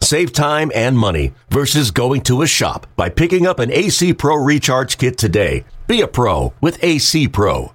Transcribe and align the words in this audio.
Save 0.00 0.32
time 0.32 0.70
and 0.74 0.96
money 0.96 1.32
versus 1.50 1.90
going 1.90 2.20
to 2.22 2.42
a 2.42 2.46
shop 2.46 2.86
by 2.96 3.08
picking 3.08 3.46
up 3.46 3.58
an 3.58 3.72
AC 3.72 4.14
Pro 4.14 4.36
Recharge 4.36 4.98
Kit 4.98 5.18
today. 5.18 5.64
Be 5.86 6.00
a 6.00 6.06
pro 6.08 6.52
with 6.60 6.82
AC 6.82 7.28
Pro. 7.28 7.72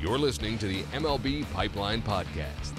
You're 0.00 0.18
listening 0.18 0.58
to 0.58 0.66
the 0.66 0.82
MLB 0.92 1.50
Pipeline 1.52 2.02
Podcast. 2.02 2.72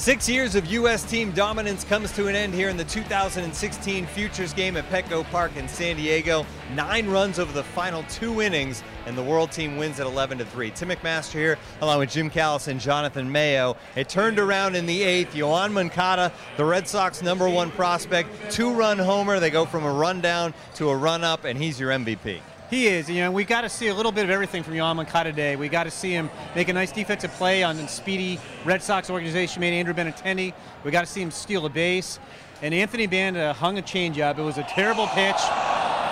Six 0.00 0.30
years 0.30 0.54
of 0.54 0.64
U.S. 0.64 1.02
team 1.04 1.30
dominance 1.32 1.84
comes 1.84 2.10
to 2.12 2.26
an 2.26 2.34
end 2.34 2.54
here 2.54 2.70
in 2.70 2.78
the 2.78 2.84
2016 2.84 4.06
Futures 4.06 4.54
game 4.54 4.78
at 4.78 4.88
Petco 4.88 5.30
Park 5.30 5.54
in 5.56 5.68
San 5.68 5.96
Diego. 5.96 6.46
Nine 6.74 7.06
runs 7.06 7.38
over 7.38 7.52
the 7.52 7.62
final 7.62 8.02
two 8.04 8.40
innings, 8.40 8.82
and 9.04 9.14
the 9.14 9.22
world 9.22 9.52
team 9.52 9.76
wins 9.76 10.00
at 10.00 10.06
11 10.06 10.38
to 10.38 10.46
3. 10.46 10.70
Tim 10.70 10.88
McMaster 10.88 11.32
here, 11.32 11.58
along 11.82 11.98
with 11.98 12.10
Jim 12.10 12.30
Callis 12.30 12.68
and 12.68 12.80
Jonathan 12.80 13.30
Mayo. 13.30 13.76
It 13.94 14.08
turned 14.08 14.38
around 14.38 14.74
in 14.74 14.86
the 14.86 15.02
eighth. 15.02 15.34
Yoan 15.34 15.70
Moncada, 15.72 16.32
the 16.56 16.64
Red 16.64 16.88
Sox 16.88 17.20
number 17.20 17.46
one 17.46 17.70
prospect, 17.70 18.30
two 18.50 18.72
run 18.72 18.98
homer. 18.98 19.38
They 19.38 19.50
go 19.50 19.66
from 19.66 19.84
a 19.84 19.92
run 19.92 20.22
down 20.22 20.54
to 20.76 20.88
a 20.88 20.96
run 20.96 21.24
up, 21.24 21.44
and 21.44 21.58
he's 21.58 21.78
your 21.78 21.90
MVP. 21.90 22.40
He 22.70 22.86
is. 22.86 23.10
You 23.10 23.22
know, 23.22 23.32
we 23.32 23.44
got 23.44 23.62
to 23.62 23.68
see 23.68 23.88
a 23.88 23.94
little 23.94 24.12
bit 24.12 24.22
of 24.22 24.30
everything 24.30 24.62
from 24.62 24.76
Moncada 24.76 25.30
today. 25.30 25.56
We 25.56 25.68
got 25.68 25.84
to 25.84 25.90
see 25.90 26.12
him 26.12 26.30
make 26.54 26.68
a 26.68 26.72
nice 26.72 26.92
defensive 26.92 27.32
play 27.32 27.64
on 27.64 27.76
the 27.76 27.88
speedy 27.88 28.38
Red 28.64 28.80
Sox 28.80 29.10
organization 29.10 29.58
made 29.58 29.72
Andrew 29.72 29.92
Benintendi. 29.92 30.54
We 30.84 30.92
got 30.92 31.00
to 31.00 31.06
see 31.08 31.20
him 31.20 31.32
steal 31.32 31.66
a 31.66 31.68
base. 31.68 32.20
And 32.62 32.72
Anthony 32.72 33.08
Banda 33.08 33.54
hung 33.54 33.78
a 33.78 33.82
changeup. 33.82 34.38
It 34.38 34.42
was 34.42 34.56
a 34.56 34.62
terrible 34.62 35.08
pitch, 35.08 35.34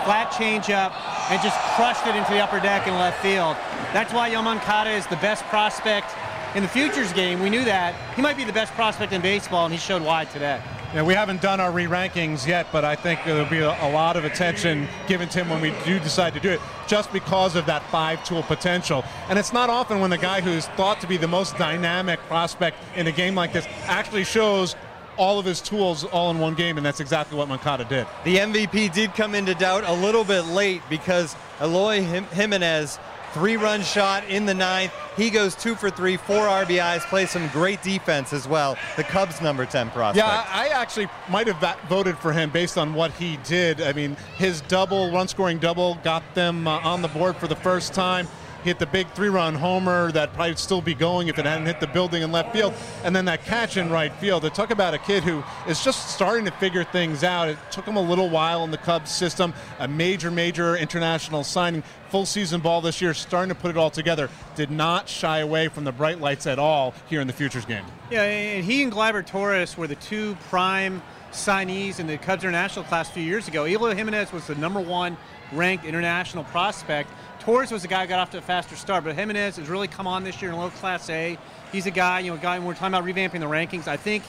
flat 0.02 0.32
changeup, 0.32 0.92
and 1.30 1.40
just 1.40 1.56
crushed 1.76 2.04
it 2.08 2.16
into 2.16 2.32
the 2.32 2.40
upper 2.40 2.58
deck 2.58 2.88
in 2.88 2.94
left 2.94 3.22
field. 3.22 3.56
That's 3.92 4.12
why 4.12 4.28
Yoan 4.28 4.96
is 4.98 5.06
the 5.06 5.16
best 5.16 5.44
prospect 5.44 6.10
in 6.56 6.64
the 6.64 6.68
futures 6.68 7.12
game. 7.12 7.40
We 7.40 7.50
knew 7.50 7.64
that. 7.66 7.94
He 8.16 8.22
might 8.22 8.36
be 8.36 8.42
the 8.42 8.52
best 8.52 8.72
prospect 8.72 9.12
in 9.12 9.20
baseball, 9.20 9.66
and 9.66 9.72
he 9.72 9.78
showed 9.78 10.02
why 10.02 10.24
today. 10.24 10.60
Yeah, 10.94 11.02
we 11.02 11.12
haven't 11.12 11.42
done 11.42 11.60
our 11.60 11.70
re-rankings 11.70 12.46
yet, 12.46 12.66
but 12.72 12.82
I 12.82 12.96
think 12.96 13.20
there'll 13.26 13.44
be 13.44 13.58
a, 13.58 13.68
a, 13.86 13.92
lot 13.92 14.16
of 14.16 14.24
attention 14.24 14.88
given 15.06 15.28
to 15.28 15.40
him 15.40 15.50
when 15.50 15.60
we 15.60 15.74
do 15.84 15.98
decide 15.98 16.32
to 16.32 16.40
do 16.40 16.48
it, 16.48 16.62
just 16.86 17.12
because 17.12 17.56
of 17.56 17.66
that 17.66 17.82
five-tool 17.90 18.44
potential. 18.44 19.04
And 19.28 19.38
it's 19.38 19.52
not 19.52 19.68
often 19.68 20.00
when 20.00 20.08
the 20.08 20.16
guy 20.16 20.40
who's 20.40 20.66
thought 20.68 20.98
to 21.02 21.06
be 21.06 21.18
the 21.18 21.28
most 21.28 21.58
dynamic 21.58 22.18
prospect 22.20 22.78
in 22.96 23.06
a 23.06 23.12
game 23.12 23.34
like 23.34 23.52
this 23.52 23.66
actually 23.84 24.24
shows 24.24 24.76
all 25.18 25.38
of 25.38 25.44
his 25.44 25.60
tools 25.60 26.04
all 26.04 26.30
in 26.30 26.38
one 26.38 26.54
game, 26.54 26.78
and 26.78 26.86
that's 26.86 27.00
exactly 27.00 27.36
what 27.36 27.48
Moncada 27.48 27.84
did. 27.84 28.06
The 28.24 28.36
MVP 28.36 28.94
did 28.94 29.12
come 29.12 29.34
into 29.34 29.54
doubt 29.54 29.84
a 29.84 29.92
little 29.92 30.24
bit 30.24 30.46
late 30.46 30.80
because 30.88 31.36
Eloy 31.60 32.00
Jimenez 32.00 32.98
three-run 33.32 33.82
shot 33.82 34.24
in 34.28 34.46
the 34.46 34.54
ninth. 34.54 34.92
He 35.16 35.30
goes 35.30 35.54
two 35.54 35.74
for 35.74 35.90
three, 35.90 36.16
four 36.16 36.46
RBIs, 36.46 37.00
plays 37.08 37.30
some 37.30 37.48
great 37.48 37.82
defense 37.82 38.32
as 38.32 38.46
well. 38.46 38.76
The 38.96 39.04
Cubs' 39.04 39.40
number 39.40 39.66
10 39.66 39.90
prospect. 39.90 40.26
Yeah, 40.26 40.46
I 40.48 40.68
actually 40.68 41.08
might 41.28 41.46
have 41.46 41.78
voted 41.88 42.18
for 42.18 42.32
him 42.32 42.50
based 42.50 42.78
on 42.78 42.94
what 42.94 43.10
he 43.12 43.36
did. 43.38 43.80
I 43.80 43.92
mean, 43.92 44.16
his 44.36 44.60
double, 44.62 45.10
run-scoring 45.12 45.58
double, 45.58 45.96
got 46.04 46.22
them 46.34 46.66
uh, 46.66 46.80
on 46.80 47.02
the 47.02 47.08
board 47.08 47.36
for 47.36 47.48
the 47.48 47.56
first 47.56 47.94
time 47.94 48.28
hit 48.64 48.78
the 48.78 48.86
big 48.86 49.08
three-run 49.10 49.54
homer 49.54 50.12
that 50.12 50.32
probably 50.34 50.50
would 50.50 50.58
still 50.58 50.80
be 50.80 50.94
going 50.94 51.28
if 51.28 51.38
it 51.38 51.44
hadn't 51.44 51.66
hit 51.66 51.80
the 51.80 51.86
building 51.86 52.22
in 52.22 52.32
left 52.32 52.52
field, 52.52 52.74
and 53.04 53.14
then 53.14 53.24
that 53.26 53.44
catch 53.44 53.76
in 53.76 53.90
right 53.90 54.12
field. 54.14 54.42
To 54.42 54.50
talk 54.50 54.70
about 54.70 54.94
a 54.94 54.98
kid 54.98 55.22
who 55.22 55.42
is 55.68 55.82
just 55.82 56.10
starting 56.10 56.44
to 56.44 56.50
figure 56.52 56.84
things 56.84 57.24
out. 57.24 57.48
It 57.48 57.58
took 57.70 57.86
him 57.86 57.96
a 57.96 58.02
little 58.02 58.28
while 58.28 58.64
in 58.64 58.70
the 58.70 58.78
Cubs 58.78 59.10
system, 59.10 59.54
a 59.78 59.88
major, 59.88 60.30
major 60.30 60.76
international 60.76 61.44
signing, 61.44 61.82
full 62.10 62.26
season 62.26 62.60
ball 62.60 62.80
this 62.80 63.00
year, 63.00 63.14
starting 63.14 63.48
to 63.48 63.54
put 63.54 63.70
it 63.70 63.76
all 63.76 63.90
together. 63.90 64.30
Did 64.56 64.70
not 64.70 65.08
shy 65.08 65.38
away 65.38 65.68
from 65.68 65.84
the 65.84 65.92
bright 65.92 66.20
lights 66.20 66.46
at 66.46 66.58
all 66.58 66.94
here 67.08 67.20
in 67.20 67.26
the 67.26 67.32
futures 67.32 67.64
game. 67.64 67.84
Yeah, 68.10 68.22
and 68.22 68.64
he 68.64 68.82
and 68.82 68.92
Gleyber 68.92 69.26
Torres 69.26 69.76
were 69.76 69.86
the 69.86 69.96
two 69.96 70.36
prime 70.48 71.02
signees 71.30 72.00
in 72.00 72.06
the 72.06 72.16
Cubs 72.16 72.42
international 72.42 72.84
class 72.86 73.10
a 73.10 73.12
few 73.12 73.22
years 73.22 73.48
ago. 73.48 73.66
Eloy 73.66 73.94
Jimenez 73.94 74.32
was 74.32 74.46
the 74.46 74.54
number 74.54 74.80
one 74.80 75.16
ranked 75.52 75.84
international 75.84 76.44
prospect. 76.44 77.10
Torres 77.48 77.72
was 77.72 77.80
the 77.80 77.88
guy 77.88 78.02
who 78.02 78.08
got 78.08 78.18
off 78.18 78.28
to 78.32 78.36
a 78.36 78.42
faster 78.42 78.76
start, 78.76 79.04
but 79.04 79.16
Jimenez 79.16 79.56
has 79.56 79.70
really 79.70 79.88
come 79.88 80.06
on 80.06 80.22
this 80.22 80.42
year 80.42 80.50
in 80.50 80.58
low 80.58 80.68
Class 80.68 81.08
A. 81.08 81.38
He's 81.72 81.86
a 81.86 81.90
guy, 81.90 82.20
you 82.20 82.30
know, 82.30 82.36
guy. 82.36 82.58
When 82.58 82.68
we're 82.68 82.74
talking 82.74 82.88
about 82.88 83.06
revamping 83.06 83.40
the 83.40 83.46
rankings, 83.46 83.88
I 83.88 83.96
think 83.96 84.22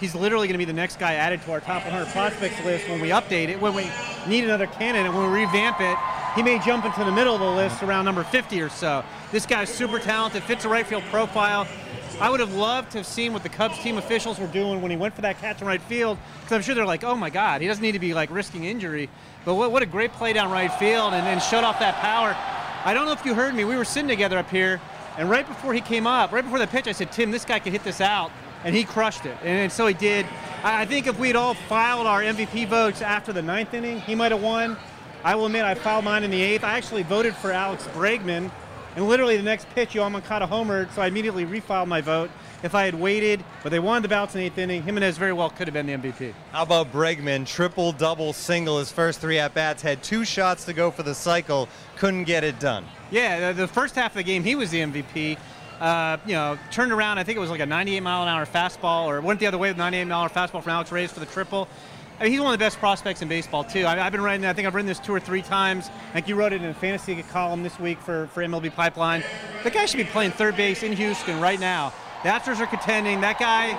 he's 0.00 0.14
literally 0.14 0.48
going 0.48 0.52
to 0.52 0.58
be 0.58 0.66
the 0.66 0.74
next 0.74 0.98
guy 0.98 1.14
added 1.14 1.40
to 1.44 1.52
our 1.52 1.60
top 1.60 1.84
100 1.84 2.08
prospects 2.08 2.62
list 2.66 2.86
when 2.90 3.00
we 3.00 3.08
update 3.08 3.48
it. 3.48 3.58
When 3.58 3.72
we 3.72 3.90
need 4.26 4.44
another 4.44 4.66
candidate, 4.66 5.10
when 5.14 5.32
we 5.32 5.38
revamp 5.38 5.80
it, 5.80 5.96
he 6.36 6.42
may 6.42 6.58
jump 6.58 6.84
into 6.84 7.02
the 7.04 7.10
middle 7.10 7.32
of 7.34 7.40
the 7.40 7.50
list 7.50 7.82
around 7.82 8.04
number 8.04 8.22
50 8.22 8.60
or 8.60 8.68
so. 8.68 9.02
This 9.32 9.46
guy's 9.46 9.70
super 9.70 9.98
talented, 9.98 10.42
fits 10.42 10.66
a 10.66 10.68
right 10.68 10.86
field 10.86 11.04
profile. 11.04 11.66
I 12.20 12.28
would 12.28 12.40
have 12.40 12.54
loved 12.54 12.90
to 12.92 12.98
have 12.98 13.06
seen 13.06 13.32
what 13.32 13.44
the 13.44 13.48
Cubs 13.48 13.78
team 13.78 13.96
officials 13.96 14.38
were 14.38 14.46
doing 14.46 14.82
when 14.82 14.90
he 14.90 14.96
went 14.98 15.14
for 15.14 15.22
that 15.22 15.40
catch 15.40 15.62
in 15.62 15.66
right 15.66 15.80
field, 15.80 16.18
because 16.40 16.52
I'm 16.52 16.60
sure 16.60 16.74
they're 16.74 16.84
like, 16.84 17.02
oh 17.02 17.14
my 17.14 17.30
God, 17.30 17.62
he 17.62 17.66
doesn't 17.66 17.82
need 17.82 17.92
to 17.92 17.98
be 17.98 18.12
like 18.12 18.30
risking 18.30 18.64
injury. 18.64 19.08
But 19.46 19.54
what, 19.54 19.72
what 19.72 19.82
a 19.82 19.86
great 19.86 20.12
play 20.12 20.34
down 20.34 20.50
right 20.50 20.70
field 20.74 21.14
and 21.14 21.26
then 21.26 21.40
shut 21.40 21.64
off 21.64 21.78
that 21.78 21.94
power. 21.94 22.36
I 22.84 22.94
don't 22.94 23.06
know 23.06 23.12
if 23.12 23.24
you 23.24 23.34
heard 23.34 23.54
me. 23.54 23.64
We 23.64 23.76
were 23.76 23.84
sitting 23.84 24.08
together 24.08 24.38
up 24.38 24.50
here, 24.50 24.80
and 25.16 25.28
right 25.28 25.46
before 25.46 25.74
he 25.74 25.80
came 25.80 26.06
up, 26.06 26.32
right 26.32 26.44
before 26.44 26.58
the 26.58 26.66
pitch, 26.66 26.86
I 26.86 26.92
said, 26.92 27.10
Tim, 27.10 27.30
this 27.30 27.44
guy 27.44 27.58
could 27.58 27.72
hit 27.72 27.84
this 27.84 28.00
out. 28.00 28.30
And 28.64 28.74
he 28.74 28.84
crushed 28.84 29.24
it. 29.24 29.36
And, 29.42 29.50
and 29.50 29.72
so 29.72 29.86
he 29.86 29.94
did. 29.94 30.26
I, 30.64 30.82
I 30.82 30.84
think 30.84 31.06
if 31.06 31.18
we'd 31.18 31.36
all 31.36 31.54
filed 31.54 32.06
our 32.06 32.22
MVP 32.22 32.66
votes 32.66 33.02
after 33.02 33.32
the 33.32 33.42
ninth 33.42 33.72
inning, 33.74 34.00
he 34.00 34.14
might 34.14 34.32
have 34.32 34.42
won. 34.42 34.76
I 35.24 35.34
will 35.34 35.46
admit 35.46 35.64
I 35.64 35.74
filed 35.74 36.04
mine 36.04 36.24
in 36.24 36.30
the 36.30 36.40
eighth. 36.40 36.64
I 36.64 36.76
actually 36.76 37.02
voted 37.04 37.36
for 37.36 37.52
Alex 37.52 37.86
Bregman. 37.88 38.50
And 38.96 39.08
literally 39.08 39.36
the 39.36 39.42
next 39.44 39.68
pitch, 39.70 39.90
Yoan 39.90 40.12
Moncada 40.12 40.46
homered, 40.46 40.92
so 40.92 41.02
I 41.02 41.06
immediately 41.06 41.44
refiled 41.44 41.86
my 41.86 42.00
vote 42.00 42.30
if 42.62 42.74
I 42.74 42.84
had 42.84 42.94
waited, 42.94 43.44
but 43.62 43.70
they 43.70 43.78
wanted 43.78 44.02
the 44.04 44.08
balance 44.08 44.34
in 44.34 44.40
the 44.40 44.46
eighth 44.46 44.58
inning. 44.58 44.82
Jimenez 44.82 45.18
very 45.18 45.32
well 45.32 45.50
could 45.50 45.68
have 45.68 45.74
been 45.74 45.86
the 45.86 45.92
MVP. 45.92 46.32
How 46.52 46.62
about 46.62 46.92
Bregman? 46.92 47.46
Triple, 47.46 47.92
double, 47.92 48.32
single. 48.32 48.78
His 48.78 48.90
first 48.90 49.20
three 49.20 49.38
at 49.38 49.54
bats 49.54 49.82
had 49.82 50.02
two 50.02 50.24
shots 50.24 50.64
to 50.64 50.72
go 50.72 50.90
for 50.90 51.02
the 51.02 51.14
cycle, 51.14 51.68
couldn't 51.96 52.24
get 52.24 52.44
it 52.44 52.58
done. 52.58 52.84
Yeah, 53.10 53.52
the 53.52 53.68
first 53.68 53.94
half 53.94 54.12
of 54.12 54.16
the 54.16 54.22
game, 54.22 54.44
he 54.44 54.54
was 54.54 54.70
the 54.70 54.80
MVP. 54.80 55.38
Uh, 55.80 56.16
you 56.26 56.32
know, 56.32 56.58
turned 56.72 56.90
around. 56.90 57.18
I 57.18 57.24
think 57.24 57.36
it 57.36 57.40
was 57.40 57.50
like 57.50 57.60
a 57.60 57.66
98 57.66 58.00
mile 58.00 58.22
an 58.22 58.28
hour 58.28 58.44
fastball, 58.44 59.06
or 59.06 59.20
went 59.20 59.38
the 59.38 59.46
other 59.46 59.58
way 59.58 59.70
with 59.70 59.76
98 59.76 60.04
mile 60.04 60.24
an 60.24 60.24
hour 60.24 60.28
fastball 60.28 60.62
from 60.62 60.70
Alex 60.70 60.90
Reyes 60.90 61.12
for 61.12 61.20
the 61.20 61.26
triple. 61.26 61.68
I 62.18 62.24
mean, 62.24 62.32
he's 62.32 62.40
one 62.40 62.52
of 62.52 62.58
the 62.58 62.64
best 62.64 62.78
prospects 62.78 63.22
in 63.22 63.28
baseball 63.28 63.62
too. 63.62 63.86
I, 63.86 63.94
have 63.94 64.10
been 64.10 64.20
writing. 64.20 64.44
I 64.44 64.52
think 64.52 64.66
I've 64.66 64.74
written 64.74 64.88
this 64.88 64.98
two 64.98 65.14
or 65.14 65.20
three 65.20 65.42
times. 65.42 65.88
I 66.10 66.14
think 66.14 66.26
you 66.26 66.34
wrote 66.34 66.52
it 66.52 66.60
in 66.60 66.68
a 66.68 66.74
fantasy 66.74 67.22
column 67.22 67.62
this 67.62 67.78
week 67.78 68.00
for, 68.00 68.26
for 68.28 68.42
MLB 68.42 68.74
Pipeline. 68.74 69.22
The 69.62 69.70
guy 69.70 69.86
should 69.86 69.98
be 69.98 70.04
playing 70.04 70.32
third 70.32 70.56
base 70.56 70.82
in 70.82 70.92
Houston 70.94 71.40
right 71.40 71.60
now. 71.60 71.92
The 72.24 72.30
Astros 72.30 72.58
are 72.58 72.66
contending. 72.66 73.20
That 73.20 73.38
guy, 73.38 73.78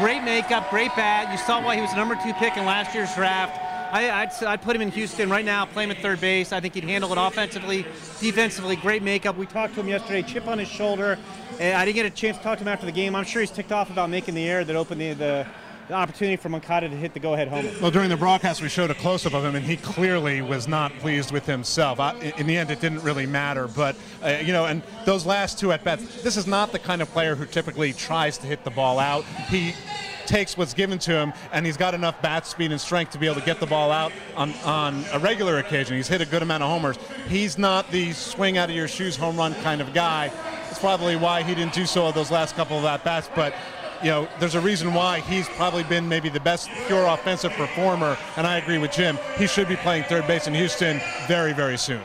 great 0.00 0.24
makeup, 0.24 0.70
great 0.70 0.90
bat. 0.96 1.30
You 1.30 1.38
saw 1.38 1.64
why 1.64 1.76
he 1.76 1.80
was 1.80 1.90
the 1.90 1.96
number 1.96 2.16
two 2.16 2.32
pick 2.34 2.56
in 2.56 2.64
last 2.64 2.92
year's 2.92 3.14
draft. 3.14 3.62
I, 3.92 4.24
would 4.24 4.48
I'd 4.48 4.60
put 4.62 4.74
him 4.74 4.82
in 4.82 4.90
Houston 4.90 5.30
right 5.30 5.44
now, 5.44 5.64
play 5.66 5.84
him 5.84 5.92
at 5.92 5.98
third 5.98 6.20
base. 6.20 6.52
I 6.52 6.58
think 6.58 6.74
he'd 6.74 6.82
handle 6.82 7.12
it 7.12 7.18
offensively, 7.18 7.86
defensively, 8.18 8.74
great 8.74 9.04
makeup. 9.04 9.36
We 9.36 9.46
talked 9.46 9.74
to 9.74 9.80
him 9.80 9.88
yesterday, 9.88 10.22
chip 10.22 10.48
on 10.48 10.58
his 10.58 10.66
shoulder. 10.66 11.16
And 11.60 11.76
I 11.76 11.84
didn't 11.84 11.94
get 11.94 12.06
a 12.06 12.10
chance 12.10 12.36
to 12.38 12.42
talk 12.42 12.58
to 12.58 12.64
him 12.64 12.68
after 12.68 12.86
the 12.86 12.92
game. 12.92 13.14
I'm 13.14 13.24
sure 13.24 13.40
he's 13.40 13.52
ticked 13.52 13.70
off 13.70 13.88
about 13.88 14.10
making 14.10 14.34
the 14.34 14.48
error 14.48 14.64
that 14.64 14.74
opened 14.74 15.00
the, 15.00 15.12
the 15.12 15.46
the 15.88 15.94
opportunity 15.94 16.36
for 16.36 16.48
Moncada 16.48 16.88
to 16.88 16.96
hit 16.96 17.14
the 17.14 17.20
go-ahead 17.20 17.48
homer. 17.48 17.70
Well, 17.80 17.90
during 17.90 18.08
the 18.08 18.16
broadcast, 18.16 18.60
we 18.60 18.68
showed 18.68 18.90
a 18.90 18.94
close-up 18.94 19.34
of 19.34 19.44
him, 19.44 19.54
and 19.54 19.64
he 19.64 19.76
clearly 19.76 20.42
was 20.42 20.66
not 20.66 20.92
pleased 20.98 21.30
with 21.30 21.46
himself. 21.46 22.00
I, 22.00 22.14
in 22.36 22.46
the 22.46 22.56
end, 22.56 22.70
it 22.70 22.80
didn't 22.80 23.02
really 23.02 23.26
matter, 23.26 23.68
but 23.68 23.96
uh, 24.24 24.38
you 24.42 24.52
know, 24.52 24.66
and 24.66 24.82
those 25.04 25.24
last 25.24 25.58
two 25.58 25.72
at 25.72 25.84
bats, 25.84 26.22
this 26.22 26.36
is 26.36 26.46
not 26.46 26.72
the 26.72 26.78
kind 26.78 27.02
of 27.02 27.10
player 27.10 27.34
who 27.34 27.46
typically 27.46 27.92
tries 27.92 28.36
to 28.38 28.46
hit 28.46 28.64
the 28.64 28.70
ball 28.70 28.98
out. 28.98 29.24
He 29.48 29.74
takes 30.26 30.56
what's 30.56 30.74
given 30.74 30.98
to 30.98 31.12
him, 31.12 31.32
and 31.52 31.64
he's 31.64 31.76
got 31.76 31.94
enough 31.94 32.20
bat 32.20 32.46
speed 32.46 32.72
and 32.72 32.80
strength 32.80 33.12
to 33.12 33.18
be 33.18 33.26
able 33.26 33.38
to 33.38 33.46
get 33.46 33.60
the 33.60 33.66
ball 33.66 33.92
out 33.92 34.12
on, 34.34 34.52
on 34.64 35.04
a 35.12 35.20
regular 35.20 35.58
occasion. 35.58 35.96
He's 35.96 36.08
hit 36.08 36.20
a 36.20 36.26
good 36.26 36.42
amount 36.42 36.64
of 36.64 36.68
homers. 36.68 36.96
He's 37.28 37.58
not 37.58 37.88
the 37.92 38.12
swing 38.12 38.58
out 38.58 38.68
of 38.68 38.74
your 38.74 38.88
shoes 38.88 39.14
home 39.14 39.36
run 39.36 39.54
kind 39.62 39.80
of 39.80 39.94
guy. 39.94 40.32
It's 40.68 40.80
probably 40.80 41.14
why 41.14 41.44
he 41.44 41.54
didn't 41.54 41.74
do 41.74 41.86
so 41.86 42.10
those 42.10 42.32
last 42.32 42.56
couple 42.56 42.76
of 42.76 42.84
at 42.84 43.04
bats, 43.04 43.30
but 43.36 43.54
you 44.02 44.10
know, 44.10 44.28
there's 44.40 44.54
a 44.54 44.60
reason 44.60 44.92
why 44.94 45.20
he's 45.20 45.48
probably 45.50 45.82
been 45.84 46.08
maybe 46.08 46.28
the 46.28 46.40
best 46.40 46.68
pure 46.86 47.06
offensive 47.06 47.52
performer, 47.52 48.16
and 48.36 48.46
I 48.46 48.58
agree 48.58 48.78
with 48.78 48.92
Jim. 48.92 49.18
He 49.38 49.46
should 49.46 49.68
be 49.68 49.76
playing 49.76 50.04
third 50.04 50.26
base 50.26 50.46
in 50.46 50.54
Houston 50.54 51.00
very, 51.28 51.52
very 51.52 51.78
soon. 51.78 52.02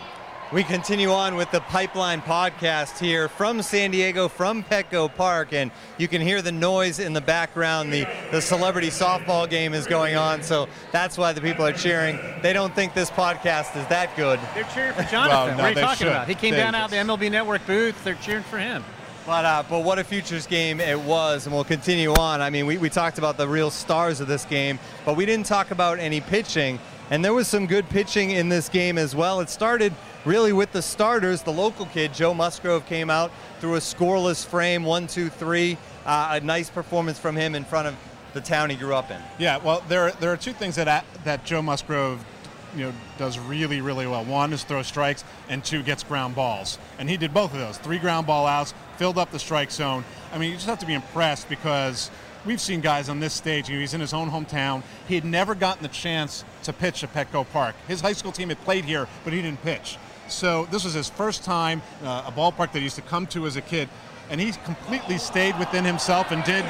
We 0.52 0.64
continue 0.66 1.10
on 1.12 1.36
with 1.36 1.50
the 1.52 1.62
Pipeline 1.62 2.22
podcast 2.22 3.00
here 3.00 3.30
from 3.30 3.62
San 3.62 3.92
Diego, 3.92 4.28
from 4.28 4.64
Petco 4.64 5.08
Park, 5.16 5.54
and 5.54 5.72
you 5.98 6.10
can 6.10 6.22
hear 6.22 6.42
the 6.42 6.52
noise 6.52 7.00
in 7.00 7.14
the 7.14 7.22
background. 7.22 7.94
The, 7.94 8.06
the 8.32 8.42
celebrity 8.42 8.90
softball 8.90 9.50
game 9.50 9.74
is 9.74 9.88
going 9.88 10.18
on, 10.18 10.44
so 10.44 10.68
that's 10.92 11.18
why 11.18 11.32
the 11.32 11.40
people 11.40 11.66
are 11.66 11.72
cheering. 11.72 12.20
They 12.42 12.52
don't 12.52 12.76
think 12.76 12.94
this 12.94 13.10
podcast 13.10 13.80
is 13.82 13.88
that 13.88 14.14
good. 14.18 14.42
They're 14.54 14.66
cheering 14.74 14.92
for 14.94 15.04
Jonathan. 15.04 15.30
Well, 15.30 15.48
no, 15.48 15.54
what 15.56 15.64
are 15.64 15.70
you 15.70 15.76
they 15.76 15.82
talking 15.82 15.98
should. 16.00 16.08
about? 16.08 16.28
He 16.28 16.36
came 16.36 16.52
They 16.52 16.58
down 16.58 16.76
out 16.76 16.90
just- 16.92 17.00
of 17.02 17.08
the 17.08 17.14
MLB 17.28 17.32
Network 17.32 17.66
booth. 17.66 18.04
They're 18.04 18.16
cheering 18.16 18.44
for 18.44 18.60
him. 18.60 18.84
But 19.32 19.46
uh, 19.46 19.64
but 19.70 19.86
what 19.86 19.98
a 19.98 20.04
futures 20.04 20.46
game 20.46 20.82
it 20.82 21.00
was, 21.00 21.46
and 21.46 21.56
we'll 21.56 21.64
continue 21.64 22.12
on. 22.16 22.42
I 22.42 22.50
mean, 22.50 22.66
we, 22.66 22.78
we 22.78 22.90
talked 22.90 23.18
about 23.18 23.38
the 23.38 23.48
real 23.48 23.72
stars 23.72 24.20
of 24.20 24.28
this 24.28 24.44
game, 24.44 24.78
but 25.06 25.16
we 25.16 25.26
didn't 25.26 25.46
talk 25.46 25.72
about 25.72 26.00
any 26.00 26.20
pitching, 26.20 26.80
and 27.10 27.24
there 27.24 27.34
was 27.34 27.48
some 27.48 27.66
good 27.66 27.88
pitching 27.88 28.32
in 28.32 28.50
this 28.50 28.68
game 28.68 28.98
as 28.98 29.16
well. 29.16 29.40
It 29.40 29.50
started 29.50 29.94
really 30.26 30.52
with 30.52 30.74
the 30.74 30.82
starters. 30.82 31.44
The 31.44 31.54
local 31.54 31.86
kid 31.86 32.14
Joe 32.14 32.34
Musgrove 32.34 32.86
came 32.88 33.10
out 33.10 33.32
through 33.62 33.76
a 33.76 33.80
scoreless 33.80 34.46
frame, 34.46 34.84
one, 34.84 35.08
two, 35.08 35.30
three. 35.30 35.78
Uh, 36.06 36.32
a 36.42 36.42
nice 36.42 36.70
performance 36.70 37.18
from 37.18 37.38
him 37.38 37.56
in 37.56 37.64
front 37.64 37.88
of 37.88 37.96
the 38.34 38.42
town 38.42 38.70
he 38.70 38.76
grew 38.76 38.94
up 38.94 39.12
in. 39.12 39.22
Yeah, 39.40 39.60
well, 39.60 39.82
there 39.88 40.12
there 40.12 40.34
are 40.34 40.38
two 40.38 40.52
things 40.52 40.76
that 40.76 41.06
that 41.24 41.46
Joe 41.46 41.62
Musgrove, 41.62 42.22
you 42.76 42.86
know, 42.86 42.94
does 43.18 43.38
really 43.40 43.82
really 43.82 44.08
well. 44.08 44.24
One 44.24 44.54
is 44.54 44.64
throw 44.64 44.82
strikes, 44.82 45.24
and 45.50 45.64
two 45.64 45.84
gets 45.84 46.04
ground 46.04 46.36
balls, 46.36 46.78
and 47.00 47.10
he 47.10 47.18
did 47.18 47.34
both 47.34 47.54
of 47.54 47.60
those. 47.60 47.78
Three 47.78 48.00
ground 48.00 48.28
ball 48.28 48.48
outs, 48.48 48.74
filled 48.98 49.18
up 49.18 49.32
the 49.32 49.40
strike 49.40 49.72
zone. 49.72 50.04
I 50.34 50.38
mean, 50.38 50.50
you 50.50 50.56
just 50.56 50.68
have 50.68 50.80
to 50.80 50.86
be 50.86 50.94
impressed 50.94 51.50
because 51.50 52.12
we've 52.46 52.62
seen 52.62 52.82
guys 52.82 53.10
on 53.10 53.20
this 53.20 53.34
stage. 53.34 53.70
You 53.70 53.76
know, 53.76 53.82
he's 53.82 53.94
in 53.94 54.02
his 54.02 54.14
own 54.14 54.30
hometown. 54.30 54.84
He 55.08 55.16
had 55.16 55.26
never 55.26 55.56
gotten 55.56 55.84
the 55.84 55.90
chance 55.90 56.44
to 56.64 56.74
pitch 56.74 57.04
at 57.04 57.14
Petco 57.14 57.46
Park. 57.52 57.76
His 57.88 58.02
high 58.02 58.14
school 58.14 58.32
team 58.32 58.50
had 58.50 58.60
played 58.62 58.86
here, 58.86 59.08
but 59.24 59.34
he 59.34 59.42
didn't 59.42 59.62
pitch. 59.64 59.98
So 60.28 60.66
this 60.72 60.84
was 60.84 60.94
his 60.94 61.10
first 61.10 61.44
time, 61.44 61.82
uh, 62.04 62.24
a 62.28 62.32
ballpark 62.32 62.72
that 62.72 62.80
he 62.80 62.84
used 62.84 62.96
to 62.96 63.02
come 63.02 63.28
to 63.28 63.46
as 63.46 63.58
a 63.58 63.62
kid, 63.62 63.90
and 64.30 64.40
he 64.40 64.54
completely 64.64 65.18
stayed 65.18 65.58
within 65.60 65.84
himself 65.84 66.32
and 66.32 66.44
did 66.44 66.64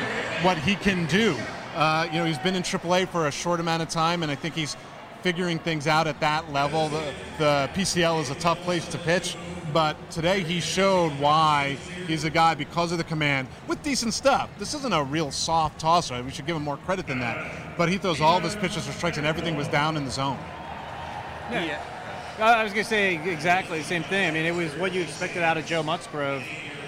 what 0.44 0.58
he 0.58 0.76
can 0.76 1.06
do. 1.06 1.36
Uh, 1.76 2.08
you 2.12 2.18
know, 2.18 2.26
he's 2.26 2.40
been 2.40 2.56
in 2.56 2.64
AAA 2.64 3.08
for 3.08 3.28
a 3.28 3.32
short 3.32 3.60
amount 3.60 3.82
of 3.82 3.90
time, 3.90 4.24
and 4.24 4.32
I 4.32 4.36
think 4.36 4.56
he's 4.56 4.76
figuring 5.22 5.60
things 5.60 5.88
out 5.88 6.08
at 6.08 6.20
that 6.20 6.52
level. 6.52 6.90
The, 6.90 7.14
the 7.38 7.70
PCL 7.74 8.22
is 8.22 8.30
a 8.30 8.36
tough 8.36 8.60
place 8.62 8.88
to 8.90 8.98
pitch, 8.98 9.38
but 9.72 9.96
today 10.12 10.42
he 10.42 10.60
showed 10.60 11.12
why 11.20 11.78
he's 12.08 12.24
a 12.24 12.30
guy 12.30 12.56
because 12.56 12.92
of 12.92 12.98
the 12.98 13.04
command 13.04 13.48
with 13.68 13.82
decent 13.84 14.14
stuff. 14.14 14.50
This 14.60 14.74
isn't 14.74 14.94
a 14.94 15.04
real 15.04 15.32
soft 15.32 15.80
tosser. 15.80 16.22
We 16.24 16.32
should 16.32 16.46
give 16.46 16.56
him 16.56 16.64
more 16.64 16.78
credit 16.78 17.08
than 17.08 17.20
that. 17.20 17.78
But 17.78 17.90
he 17.90 17.98
throws 17.98 18.22
all 18.22 18.38
of 18.38 18.44
his 18.44 18.56
pitches 18.56 18.86
for 18.86 18.92
strikes, 18.94 19.18
and 19.18 19.26
everything 19.26 19.56
was 19.56 19.68
down 19.68 19.98
in 19.98 20.06
the 20.06 20.12
zone. 20.12 20.40
Yeah. 21.52 21.82
I 22.40 22.64
was 22.64 22.74
going 22.74 22.84
to 22.84 22.90
say 22.90 23.16
exactly 23.32 23.78
the 23.78 23.84
same 23.84 24.04
thing. 24.04 24.28
I 24.28 24.32
mean, 24.32 24.46
it 24.46 24.56
was 24.56 24.74
what 24.76 24.94
you 24.94 25.02
expected 25.02 25.44
out 25.44 25.58
of 25.58 25.66
Joe 25.66 25.84
Musgrove. 25.84 26.44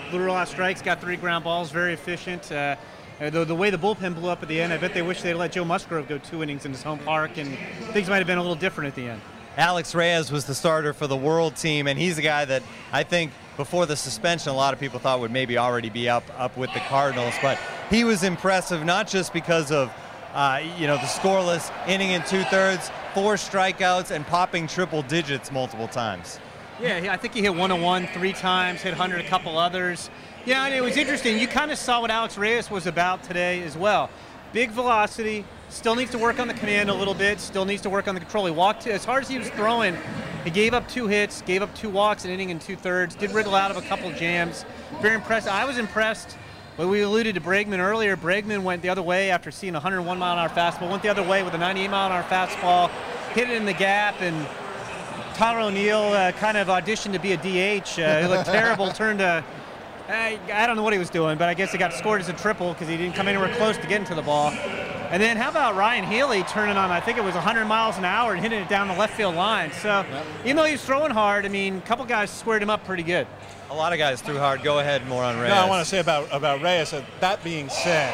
Blew 0.10 0.28
a 0.28 0.32
lot 0.32 0.44
of 0.44 0.48
strikes, 0.48 0.82
got 0.82 1.02
three 1.02 1.18
ground 1.18 1.44
balls, 1.44 1.70
very 1.70 1.94
efficient. 1.94 2.52
Uh, 2.52 2.76
uh, 3.24 3.30
the, 3.30 3.46
the 3.46 3.56
way 3.56 3.70
the 3.70 3.78
bullpen 3.78 4.16
blew 4.16 4.30
up 4.30 4.42
at 4.44 4.50
the 4.50 4.60
end, 4.60 4.74
I 4.74 4.78
bet 4.78 4.94
they 4.94 5.02
wish 5.02 5.22
they'd 5.22 5.34
let 5.36 5.54
Joe 5.54 5.64
Musgrove 5.64 6.08
go 6.08 6.18
two 6.18 6.44
innings 6.44 6.66
in 6.66 6.72
his 6.72 6.84
home 6.84 7.00
park, 7.00 7.38
and 7.38 7.58
things 7.94 8.10
might 8.10 8.18
have 8.18 8.28
been 8.28 8.38
a 8.38 8.42
little 8.42 8.56
different 8.56 8.90
at 8.90 8.96
the 8.96 9.08
end. 9.08 9.22
Alex 9.56 9.94
Reyes 9.94 10.32
was 10.32 10.46
the 10.46 10.56
starter 10.56 10.94
for 10.94 11.08
the 11.08 11.16
world 11.16 11.56
team, 11.56 11.88
and 11.88 11.98
he's 11.98 12.18
a 12.18 12.22
guy 12.22 12.44
that 12.46 12.64
I 12.92 13.04
think 13.04 13.32
before 13.56 13.86
the 13.86 13.96
suspension, 13.96 14.52
a 14.52 14.56
lot 14.56 14.74
of 14.74 14.80
people 14.80 15.00
thought 15.00 15.20
would 15.20 15.32
maybe 15.32 15.58
already 15.58 15.90
be 15.90 16.10
up 16.10 16.24
up 16.38 16.58
with 16.58 16.74
the 16.74 16.80
Cardinals. 16.80 17.36
But 17.40 17.60
he 17.90 18.04
was 18.04 18.24
impressive, 18.24 18.84
not 18.84 19.08
just 19.08 19.32
because 19.32 19.72
of 19.72 19.94
uh, 20.34 20.62
you 20.80 20.88
know 20.88 20.96
the 20.96 21.04
scoreless 21.04 21.72
inning 21.88 22.12
in 22.12 22.24
two 22.24 22.42
thirds, 22.46 22.90
four 23.14 23.36
strikeouts, 23.36 24.10
and 24.10 24.26
popping 24.26 24.66
triple 24.66 25.04
digits 25.04 25.52
multiple 25.52 25.88
times. 25.88 26.40
Yeah, 26.82 27.14
I 27.14 27.18
think 27.18 27.34
he 27.34 27.42
hit 27.42 27.52
101 27.52 28.08
three 28.08 28.34
times, 28.34 28.82
hit 28.82 28.92
100 28.92 29.24
a 29.24 29.28
couple 29.28 29.58
others. 29.58 30.10
Yeah, 30.46 30.66
and 30.66 30.74
it 30.74 30.82
was 30.82 30.98
interesting. 30.98 31.40
You 31.40 31.48
kind 31.48 31.72
of 31.72 31.78
saw 31.78 32.02
what 32.02 32.12
Alex 32.12 32.38
Reyes 32.38 32.72
was 32.72 32.88
about 32.88 33.24
today 33.24 33.62
as 33.64 33.78
well. 33.78 34.10
Big 34.52 34.72
velocity, 34.72 35.46
still 35.70 35.96
needs 35.96 36.12
to 36.12 36.18
work 36.18 36.40
on 36.40 36.48
the 36.48 36.54
command 36.54 36.90
a 36.90 36.94
little 36.94 37.14
bit, 37.14 37.40
still 37.40 37.66
needs 37.66 37.82
to 37.84 37.90
work 37.90 38.08
on 38.08 38.16
the 38.16 38.22
control. 38.22 38.46
He 38.46 38.52
walked 38.52 38.88
as 38.88 39.06
hard 39.06 39.24
as 39.24 39.30
he 39.30 39.38
was 39.38 39.50
throwing. 39.52 39.96
He 40.44 40.50
gave 40.50 40.74
up 40.74 40.88
two 40.88 41.08
hits, 41.08 41.42
gave 41.44 41.62
up 41.62 41.74
two 41.76 41.90
walks, 41.90 42.26
an 42.26 42.32
inning 42.32 42.52
and 42.52 42.60
two 42.60 42.76
thirds, 42.76 43.16
did 43.16 43.32
wriggle 43.32 43.56
out 43.56 43.72
of 43.72 43.78
a 43.78 43.82
couple 43.82 44.12
jams. 44.12 44.66
Very 45.02 45.16
impressed. 45.16 45.48
I 45.48 45.66
was 45.66 45.78
impressed. 45.78 46.38
But 46.76 46.88
we 46.88 47.02
alluded 47.02 47.36
to 47.36 47.42
Bregman 47.42 47.78
earlier. 47.78 48.18
Bregman 48.18 48.64
went 48.64 48.82
the 48.82 48.90
other 48.90 49.04
way 49.04 49.30
after 49.30 49.52
seeing 49.52 49.76
a 49.76 49.78
101 49.78 50.18
mile 50.18 50.34
an 50.34 50.40
hour 50.40 50.50
fastball. 50.50 50.90
Went 50.90 51.04
the 51.04 51.10
other 51.10 51.22
way 51.22 51.44
with 51.44 51.54
a 51.54 51.58
98 51.60 51.88
mile 51.90 52.08
an 52.08 52.14
hour 52.14 52.24
fastball, 52.24 52.90
hit 53.34 53.48
it 53.48 53.56
in 53.56 53.66
the 53.66 53.74
gap, 53.74 54.16
and 54.22 54.48
Tyler 55.34 55.62
O'Neill 55.62 56.14
uh, 56.14 56.32
kind 56.34 56.58
of 56.58 56.68
auditioned 56.68 57.14
to 57.14 57.20
be 57.20 57.34
a 57.34 57.38
DH. 57.38 58.00
Uh, 58.00 58.22
he 58.22 58.28
looked 58.28 58.46
terrible, 58.46 58.92
turned 58.94 59.20
to. 59.20 59.44
I, 60.08 60.40
I 60.52 60.68
don't 60.68 60.76
know 60.76 60.84
what 60.84 60.94
he 60.94 61.00
was 61.00 61.10
doing, 61.10 61.38
but 61.38 61.50
I 61.50 61.54
guess 61.54 61.72
he 61.72 61.78
got 61.78 61.94
scored 61.94 62.22
as 62.22 62.30
a 62.30 62.34
triple 62.34 62.74
because 62.74 62.88
he 62.88 62.98
didn't 62.98 63.16
come 63.16 63.28
anywhere 63.28 63.54
close 63.56 63.78
to 63.78 63.88
getting 63.88 64.06
to 64.08 64.16
the 64.16 64.22
ball. 64.22 64.52
And 64.52 65.22
then 65.22 65.38
how 65.38 65.50
about 65.50 65.76
Ryan 65.76 66.06
Healy 66.06 66.44
turning 66.44 66.76
on, 66.76 66.92
I 66.92 67.00
think 67.00 67.18
it 67.18 67.24
was 67.24 67.36
100 67.36 67.66
miles 67.66 67.98
an 67.98 68.06
hour 68.06 68.34
and 68.34 68.42
hitting 68.42 68.60
it 68.60 68.68
down 68.68 68.88
the 68.88 68.96
left 68.96 69.16
field 69.16 69.36
line. 69.36 69.72
So 69.72 70.06
even 70.44 70.56
though 70.56 70.66
he 70.66 70.74
was 70.74 70.84
throwing 70.84 71.12
hard, 71.12 71.46
I 71.46 71.50
mean, 71.50 71.78
a 71.78 71.82
couple 71.82 72.04
guys 72.06 72.32
squared 72.32 72.64
him 72.64 72.70
up 72.70 72.84
pretty 72.84 73.04
good. 73.04 73.28
A 73.70 73.76
lot 73.76 73.94
of 73.94 74.00
guys 74.00 74.22
threw 74.22 74.38
hard. 74.38 74.62
Go 74.62 74.80
ahead, 74.80 75.08
more 75.08 75.24
on 75.24 75.40
Reyes. 75.40 75.50
No, 75.50 75.56
I 75.56 75.70
want 75.70 75.84
to 75.84 75.90
say 75.90 76.00
about 76.00 76.28
about 76.32 76.62
Reyes. 76.62 76.92
That, 76.92 77.04
that 77.22 77.44
being 77.44 77.70
said, 77.70 78.12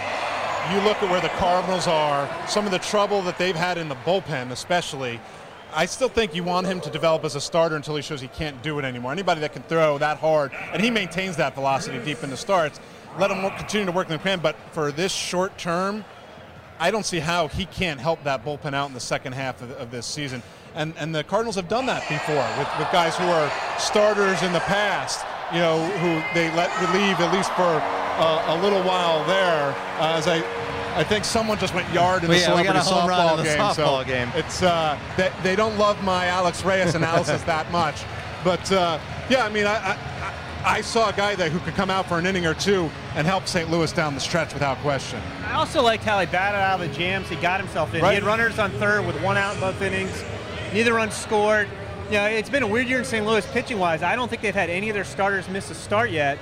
you 0.73 0.79
look 0.81 1.01
at 1.01 1.09
where 1.09 1.21
the 1.21 1.29
Cardinals 1.29 1.87
are, 1.87 2.29
some 2.47 2.65
of 2.65 2.71
the 2.71 2.79
trouble 2.79 3.21
that 3.23 3.37
they've 3.37 3.55
had 3.55 3.77
in 3.77 3.89
the 3.89 3.95
bullpen, 3.95 4.51
especially. 4.51 5.19
I 5.73 5.85
still 5.85 6.09
think 6.09 6.33
you 6.33 6.43
want 6.43 6.65
him 6.67 6.81
to 6.81 6.89
develop 6.89 7.23
as 7.23 7.35
a 7.35 7.41
starter 7.41 7.75
until 7.75 7.95
he 7.95 8.01
shows 8.01 8.21
he 8.21 8.27
can't 8.27 8.61
do 8.63 8.79
it 8.79 8.85
anymore. 8.85 9.11
Anybody 9.11 9.41
that 9.41 9.53
can 9.53 9.61
throw 9.63 9.97
that 9.99 10.17
hard, 10.17 10.51
and 10.73 10.81
he 10.81 10.89
maintains 10.89 11.37
that 11.37 11.53
velocity 11.53 11.99
deep 12.03 12.23
in 12.23 12.29
the 12.29 12.37
starts, 12.37 12.79
let 13.19 13.29
him 13.29 13.41
continue 13.57 13.85
to 13.85 13.91
work 13.91 14.07
in 14.07 14.13
the 14.13 14.19
command. 14.19 14.41
But 14.41 14.55
for 14.71 14.91
this 14.91 15.11
short 15.11 15.57
term, 15.57 16.03
I 16.79 16.91
don't 16.91 17.05
see 17.05 17.19
how 17.19 17.49
he 17.49 17.65
can't 17.65 17.99
help 17.99 18.23
that 18.23 18.43
bullpen 18.43 18.73
out 18.73 18.87
in 18.87 18.93
the 18.93 18.99
second 18.99 19.33
half 19.33 19.61
of, 19.61 19.71
of 19.71 19.91
this 19.91 20.05
season. 20.05 20.41
And, 20.75 20.93
and 20.97 21.13
the 21.13 21.23
Cardinals 21.23 21.55
have 21.55 21.67
done 21.67 21.85
that 21.87 22.07
before 22.07 22.35
with, 22.57 22.69
with 22.79 22.91
guys 22.91 23.15
who 23.17 23.25
are 23.25 23.51
starters 23.79 24.41
in 24.43 24.53
the 24.53 24.61
past, 24.61 25.25
you 25.53 25.59
know, 25.59 25.83
who 25.97 26.21
they 26.33 26.53
let 26.55 26.69
relieve 26.79 27.19
at 27.19 27.33
least 27.33 27.51
for 27.53 28.08
uh, 28.19 28.57
a 28.57 28.61
little 28.61 28.83
while 28.83 29.25
there. 29.25 29.75
Uh, 29.99 30.17
as 30.17 30.27
I, 30.27 30.37
I 30.95 31.03
think 31.03 31.23
someone 31.23 31.57
just 31.57 31.73
went 31.73 31.91
yard 31.93 32.23
in 32.23 32.29
the 32.29 32.37
Yeah, 32.37 32.55
we 32.55 32.63
got 32.63 32.75
celebrity 32.75 32.79
a 32.79 32.83
home 32.83 33.09
run 33.09 33.19
softball 33.19 33.31
in 33.31 33.37
the 33.37 33.43
game. 33.43 33.59
softball 33.59 34.01
so 34.01 34.03
game. 34.05 34.31
It's 34.35 34.61
uh, 34.61 34.99
they, 35.17 35.31
they 35.43 35.55
don't 35.55 35.77
love 35.77 36.03
my 36.03 36.25
Alex 36.27 36.63
Reyes 36.63 36.95
analysis 36.95 37.41
that 37.45 37.71
much, 37.71 38.03
but 38.43 38.71
uh, 38.71 38.99
yeah, 39.29 39.45
I 39.45 39.49
mean, 39.49 39.65
I, 39.65 39.93
I 39.93 39.97
I 40.65 40.81
saw 40.81 41.09
a 41.09 41.13
guy 41.13 41.35
there 41.35 41.49
who 41.49 41.59
could 41.59 41.73
come 41.75 41.89
out 41.89 42.07
for 42.07 42.19
an 42.19 42.25
inning 42.25 42.45
or 42.45 42.53
two 42.53 42.89
and 43.15 43.25
help 43.25 43.47
St. 43.47 43.71
Louis 43.71 43.91
down 43.93 44.13
the 44.13 44.19
stretch 44.19 44.53
without 44.53 44.77
question. 44.79 45.21
I 45.45 45.53
also 45.53 45.81
liked 45.81 46.03
how 46.03 46.19
he 46.19 46.25
batted 46.25 46.59
out 46.59 46.81
of 46.81 46.87
the 46.87 46.93
jams. 46.93 47.29
He 47.29 47.37
got 47.37 47.61
himself 47.61 47.93
in. 47.93 48.01
Right. 48.01 48.09
He 48.09 48.15
had 48.15 48.23
runners 48.23 48.59
on 48.59 48.71
third 48.71 49.07
with 49.07 49.19
one 49.21 49.37
out 49.37 49.55
in 49.55 49.61
both 49.61 49.81
innings. 49.81 50.23
Neither 50.73 50.93
run 50.93 51.11
scored. 51.11 51.69
You 52.07 52.15
know, 52.15 52.25
it's 52.25 52.49
been 52.49 52.63
a 52.63 52.67
weird 52.67 52.89
year 52.89 52.99
in 52.99 53.05
St. 53.05 53.25
Louis 53.25 53.45
pitching 53.51 53.79
wise. 53.79 54.03
I 54.03 54.15
don't 54.15 54.27
think 54.27 54.41
they've 54.41 54.53
had 54.53 54.69
any 54.69 54.89
of 54.89 54.95
their 54.95 55.05
starters 55.05 55.47
miss 55.47 55.69
a 55.71 55.75
start 55.75 56.11
yet. 56.11 56.37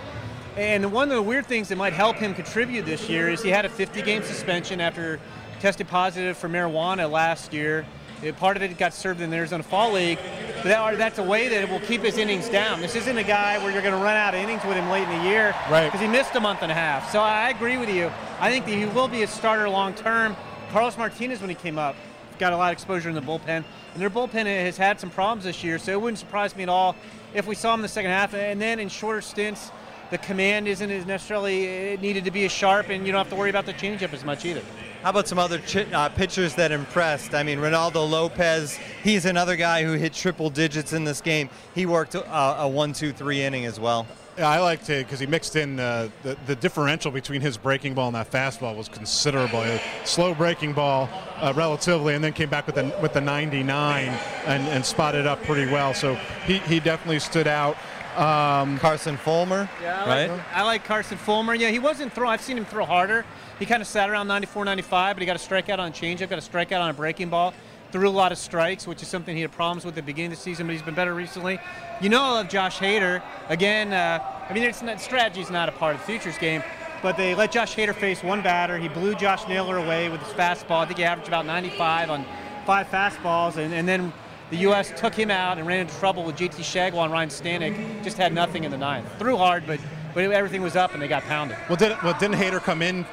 And 0.58 0.92
one 0.92 1.10
of 1.12 1.16
the 1.16 1.22
weird 1.22 1.46
things 1.46 1.70
that 1.70 1.76
might 1.78 1.94
help 1.94 2.16
him 2.16 2.34
contribute 2.34 2.84
this 2.84 3.08
year 3.08 3.30
is 3.30 3.44
he 3.44 3.50
had 3.50 3.66
a 3.66 3.70
50 3.70 4.02
game 4.02 4.24
suspension 4.24 4.82
after 4.82 5.20
tested 5.60 5.88
positive 5.88 6.36
for 6.36 6.50
marijuana 6.50 7.10
last 7.10 7.54
year. 7.54 7.86
Uh, 8.28 8.32
Part 8.32 8.58
of 8.58 8.64
it 8.64 8.76
got 8.80 8.96
served 8.96 9.22
in 9.22 9.30
the 9.30 9.36
Arizona 9.36 9.62
Fall 9.62 9.94
League, 9.94 10.18
but 10.56 10.64
that, 10.64 10.98
that's 10.98 11.20
a 11.20 11.24
way 11.24 11.48
that 11.48 11.62
it 11.62 11.70
will 11.70 11.80
keep 11.82 12.02
his 12.02 12.18
innings 12.18 12.50
down. 12.50 12.82
This 12.82 12.96
isn't 12.96 13.18
a 13.20 13.24
guy 13.24 13.60
where 13.60 13.72
you're 13.72 13.84
going 13.84 13.94
to 13.94 14.04
run 14.04 14.18
out 14.18 14.34
of 14.34 14.40
innings 14.40 14.64
with 14.66 14.76
him 14.76 14.90
late 14.90 15.04
in 15.08 15.10
the 15.20 15.30
year 15.30 15.54
Right. 15.70 15.86
because 15.86 16.02
he 16.02 16.08
missed 16.08 16.34
a 16.34 16.40
month 16.40 16.64
and 16.64 16.72
a 16.72 16.76
half. 16.76 17.12
So 17.12 17.20
I 17.20 17.50
agree 17.50 17.78
with 17.78 17.90
you. 17.90 18.12
I 18.40 18.50
think 18.50 18.66
that 18.66 18.72
he 18.74 18.86
will 18.86 19.08
be 19.08 19.22
a 19.22 19.28
starter 19.28 19.70
long 19.70 19.94
term. 19.94 20.36
Carlos 20.72 20.98
Martinez, 20.98 21.40
when 21.40 21.50
he 21.50 21.56
came 21.56 21.78
up, 21.78 21.96
got 22.40 22.52
a 22.52 22.58
lot 22.58 22.72
of 22.72 22.74
exposure 22.74 23.10
in 23.10 23.16
the 23.16 23.22
bullpen, 23.22 23.64
and 23.94 24.02
their 24.02 24.10
bullpen 24.10 24.46
has 24.48 24.78
had 24.78 25.00
some 25.00 25.12
problems 25.12 25.44
this 25.44 25.64
year. 25.64 25.78
So 25.78 25.92
it 25.92 26.02
wouldn't 26.02 26.18
surprise 26.20 26.56
me 26.56 26.64
at 26.64 26.70
all 26.70 26.96
if 27.36 27.46
we 27.46 27.54
saw 27.54 27.76
him 27.76 27.80
in 27.80 27.84
the 27.84 27.88
second 27.88 28.10
half. 28.10 28.34
And 28.34 28.60
then 28.60 28.80
in 28.80 28.90
shorter 28.90 29.22
stints, 29.22 29.72
the 30.10 30.18
command 30.18 30.68
isn't 30.68 30.90
as 30.90 31.06
necessarily 31.06 31.98
needed 31.98 32.26
to 32.26 32.32
be 32.32 32.46
as 32.46 32.52
sharp, 32.52 32.90
and 32.90 33.06
you 33.06 33.12
don't 33.12 33.20
have 33.20 33.30
to 33.30 33.36
worry 33.36 33.50
about 33.50 33.66
the 33.66 33.74
changeup 33.74 34.14
as 34.14 34.24
much 34.24 34.46
either. 34.46 34.62
How 35.04 35.12
about 35.12 35.28
some 35.28 35.40
other 35.40 35.60
chi- 35.60 35.86
uh, 35.94 36.10
pitchers 36.10 36.56
that 36.56 36.72
impressed? 36.72 37.34
I 37.34 37.44
mean, 37.44 37.60
Reynaldo 37.60 38.10
Lopez, 38.10 38.78
he's 39.04 39.26
another 39.26 39.56
guy 39.56 39.84
who 39.84 39.94
hit 39.94 40.14
triple 40.14 40.50
digits 40.50 40.92
in 40.94 41.04
this 41.04 41.22
game. 41.22 41.50
He 41.76 41.86
worked 41.86 42.16
uh, 42.16 42.56
a 42.60 42.68
one, 42.68 42.94
two, 42.94 43.14
three 43.14 43.42
inning 43.42 43.66
as 43.66 43.80
well. 43.80 44.08
Yeah, 44.38 44.50
I 44.50 44.60
liked 44.60 44.88
it 44.92 45.06
because 45.06 45.20
he 45.20 45.26
mixed 45.26 45.56
in 45.56 45.80
uh, 45.80 46.10
the, 46.22 46.38
the 46.46 46.56
differential 46.56 47.10
between 47.10 47.42
his 47.42 47.58
breaking 47.58 47.96
ball 47.96 48.08
and 48.08 48.16
that 48.16 48.30
fastball 48.30 48.76
was 48.76 48.88
considerable. 48.88 49.62
A 49.64 49.82
slow 50.04 50.36
breaking 50.36 50.74
ball, 50.74 51.10
uh, 51.38 51.54
relatively, 51.56 52.14
and 52.14 52.24
then 52.24 52.34
came 52.34 52.50
back 52.50 52.68
with 52.68 52.76
the 52.76 52.96
with 53.02 53.14
the 53.14 53.22
99 53.22 54.10
and, 54.46 54.68
and 54.68 54.86
spotted 54.86 55.26
up 55.26 55.42
pretty 55.44 55.72
well. 55.72 55.96
So 55.96 56.14
he, 56.46 56.60
he 56.60 56.80
definitely 56.80 57.20
stood 57.20 57.48
out. 57.48 57.78
Um, 58.18 58.80
Carson 58.80 59.16
Fulmer, 59.16 59.70
Yeah, 59.82 60.04
I 60.04 60.08
right? 60.08 60.30
like, 60.32 60.42
I 60.56 60.64
like 60.64 60.84
Carson 60.86 61.18
Fulmer. 61.20 61.54
Yeah, 61.54 61.70
he 61.70 61.78
wasn't 61.78 62.12
throwing. 62.14 62.32
I've 62.34 62.42
seen 62.42 62.58
him 62.58 62.66
throw 62.66 62.84
harder. 62.84 63.24
He 63.60 63.66
kind 63.68 63.80
of 63.82 63.88
sat 63.88 64.10
around 64.10 64.28
94, 64.28 64.66
95, 64.66 65.16
but 65.16 65.22
he 65.22 65.26
got 65.28 65.36
a 65.36 65.40
strikeout 65.40 65.78
on 65.78 65.90
a 65.90 65.92
changeup, 65.92 66.28
got 66.30 66.40
a 66.40 66.42
strikeout 66.42 66.82
on 66.82 66.90
a 66.90 66.94
breaking 66.94 67.30
ball. 67.30 67.54
threw 67.92 68.10
a 68.10 68.12
lot 68.12 68.32
of 68.32 68.38
strikes, 68.38 68.86
which 68.88 69.02
is 69.04 69.08
something 69.08 69.36
he 69.36 69.42
had 69.44 69.52
problems 69.52 69.86
with 69.86 69.94
at 69.94 69.96
the 69.98 70.02
beginning 70.02 70.32
of 70.32 70.38
the 70.38 70.44
season, 70.44 70.66
but 70.68 70.74
he's 70.74 70.82
been 70.82 70.96
better 70.96 71.14
recently. 71.14 71.60
You 72.02 72.10
know, 72.10 72.22
I 72.24 72.30
love 72.32 72.50
Josh 72.50 72.80
Hader. 72.80 73.22
Again, 73.50 73.94
uh, 73.94 74.20
I 74.50 74.54
mean, 74.54 74.64
it's 74.64 74.82
not, 74.82 75.00
strategy 75.00 75.42
is 75.42 75.50
not 75.52 75.70
a 75.70 75.72
part 75.72 75.94
of 75.96 76.02
the 76.02 76.08
futures 76.08 76.38
game, 76.40 76.64
but 77.04 77.16
they 77.18 77.34
let 77.36 77.52
Josh 77.52 77.76
Hader 77.76 77.94
face 77.96 78.24
one 78.24 78.42
batter. 78.42 78.78
He 78.80 78.88
blew 78.90 79.14
Josh 79.16 79.48
Naylor 79.48 79.78
away 79.78 80.10
with 80.10 80.22
his 80.22 80.34
fastball. 80.34 80.80
I 80.82 80.86
think 80.86 80.98
he 80.98 81.06
averaged 81.06 81.28
about 81.30 81.46
95 81.46 82.10
on 82.10 82.26
five 82.66 82.88
fastballs, 82.88 83.56
and, 83.58 83.74
and 83.74 83.88
then 83.88 84.12
the 84.50 84.58
U.S. 84.58 84.94
took 84.98 85.14
him 85.14 85.30
out 85.30 85.58
and 85.58 85.68
ran 85.68 85.82
into 85.82 85.96
trouble 85.96 86.24
with 86.24 86.38
JT 86.38 86.60
Chargois 86.60 87.04
and 87.04 87.12
Ryan 87.12 87.30
Stanek. 87.30 88.04
Just 88.04 88.18
had 88.18 88.34
nothing 88.34 88.64
in 88.64 88.72
the 88.72 88.78
ninth. 88.78 89.08
Threw 89.20 89.38
hard, 89.38 89.66
but 89.68 89.80
but 90.14 90.24
everything 90.32 90.62
was 90.62 90.76
up 90.76 90.94
and 90.94 91.02
they 91.02 91.08
got 91.08 91.24
pounded. 91.24 91.58
Well, 91.70 91.76
did 91.76 91.96
well 92.04 92.18
didn't 92.20 92.38
Hader 92.38 92.62
come 92.62 92.82
in? 92.82 93.06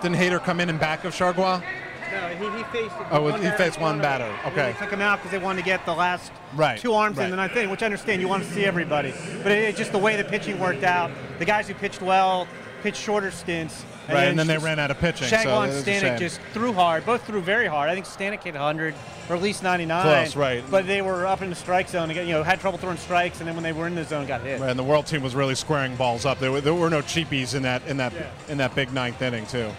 Didn't 0.00 0.16
Hader 0.16 0.42
come 0.42 0.60
in 0.60 0.70
in 0.70 0.78
back 0.78 1.04
of 1.04 1.12
Chargois? 1.14 1.62
No, 2.10 2.28
he, 2.28 2.56
he 2.56 2.64
faced. 2.64 2.94
Oh, 3.10 3.22
well, 3.22 3.36
he 3.36 3.50
faced 3.50 3.78
one 3.80 4.00
batter. 4.00 4.32
Okay. 4.46 4.72
They 4.72 4.78
took 4.78 4.90
him 4.90 5.02
out 5.02 5.18
because 5.18 5.30
they 5.30 5.38
wanted 5.38 5.58
to 5.58 5.64
get 5.64 5.84
the 5.84 5.92
last 5.94 6.32
Right, 6.54 6.78
two 6.78 6.94
arms 6.94 7.18
right. 7.18 7.24
in 7.24 7.30
the 7.30 7.36
ninth 7.36 7.54
inning, 7.54 7.68
which 7.68 7.82
I 7.82 7.86
understand. 7.86 8.22
You 8.22 8.28
want 8.28 8.44
to 8.44 8.50
see 8.50 8.64
everybody, 8.64 9.12
but 9.42 9.52
it, 9.52 9.64
it's 9.64 9.76
just 9.76 9.92
the 9.92 9.98
way 9.98 10.16
the 10.16 10.24
pitching 10.24 10.58
worked 10.58 10.84
out. 10.84 11.10
The 11.38 11.44
guys 11.44 11.68
who 11.68 11.74
pitched 11.74 12.00
well 12.00 12.48
pitched 12.82 13.00
shorter 13.00 13.30
stints. 13.30 13.84
Right, 14.08 14.24
and 14.24 14.38
then 14.38 14.46
they 14.46 14.56
ran 14.56 14.78
out 14.78 14.90
of 14.90 14.98
pitching, 14.98 15.28
so 15.28 15.36
Shagwell 15.36 15.64
it 15.64 15.68
and 15.68 15.76
was 15.76 15.76
a 15.76 15.84
shame. 15.84 16.02
Stanek 16.02 16.18
just 16.18 16.40
threw 16.54 16.72
hard. 16.72 17.04
Both 17.04 17.26
threw 17.26 17.42
very 17.42 17.66
hard. 17.66 17.90
I 17.90 17.94
think 17.94 18.06
Stanek 18.06 18.42
hit 18.42 18.54
100 18.54 18.94
or 19.28 19.36
at 19.36 19.42
least 19.42 19.62
99. 19.62 20.02
Close, 20.02 20.34
right. 20.34 20.64
But 20.70 20.86
they 20.86 21.02
were 21.02 21.26
up 21.26 21.42
in 21.42 21.50
the 21.50 21.56
strike 21.56 21.88
zone. 21.90 22.10
Again, 22.10 22.26
you 22.26 22.32
know, 22.32 22.42
had 22.42 22.58
trouble 22.58 22.78
throwing 22.78 22.96
strikes, 22.96 23.40
and 23.40 23.46
then 23.46 23.54
when 23.54 23.64
they 23.64 23.72
were 23.72 23.86
in 23.86 23.94
the 23.94 24.04
zone, 24.04 24.26
got 24.26 24.40
hit. 24.40 24.60
Right, 24.60 24.70
and 24.70 24.78
the 24.78 24.84
world 24.84 25.06
team 25.06 25.22
was 25.22 25.34
really 25.34 25.54
squaring 25.54 25.94
balls 25.96 26.24
up. 26.24 26.38
There 26.38 26.50
were, 26.50 26.62
there 26.62 26.74
were 26.74 26.88
no 26.88 27.02
cheapies 27.02 27.54
in 27.54 27.62
that 27.62 27.86
in 27.86 27.98
that 27.98 28.14
in 28.48 28.58
that 28.58 28.74
big 28.74 28.92
ninth 28.92 29.20
inning 29.20 29.46
too. 29.46 29.70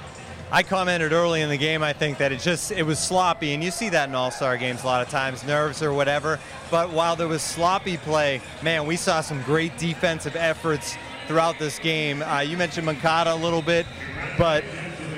I 0.51 0.63
commented 0.63 1.13
early 1.13 1.41
in 1.41 1.49
the 1.49 1.57
game. 1.57 1.83
I 1.83 1.93
think 1.93 2.17
that 2.17 2.31
it 2.31 2.39
just 2.39 2.71
it 2.71 2.83
was 2.83 2.97
sloppy, 2.97 3.53
and 3.53 3.63
you 3.63 3.69
see 3.69 3.89
that 3.89 4.09
in 4.09 4.15
All 4.15 4.31
Star 4.31 4.57
games 4.57 4.83
a 4.83 4.85
lot 4.87 5.01
of 5.01 5.09
times, 5.09 5.43
nerves 5.43 5.83
or 5.83 5.93
whatever. 5.93 6.39
But 6.71 6.91
while 6.91 7.15
there 7.15 7.27
was 7.27 7.43
sloppy 7.43 7.97
play, 7.97 8.41
man, 8.63 8.87
we 8.87 8.95
saw 8.95 9.21
some 9.21 9.43
great 9.43 9.77
defensive 9.77 10.35
efforts 10.35 10.95
throughout 11.29 11.59
this 11.59 11.77
game. 11.77 12.24
Uh, 12.24 12.39
you 12.39 12.57
mentioned 12.57 12.88
Moncada 12.88 13.31
a 13.31 13.36
little 13.36 13.62
bit, 13.62 13.86
but 14.36 14.63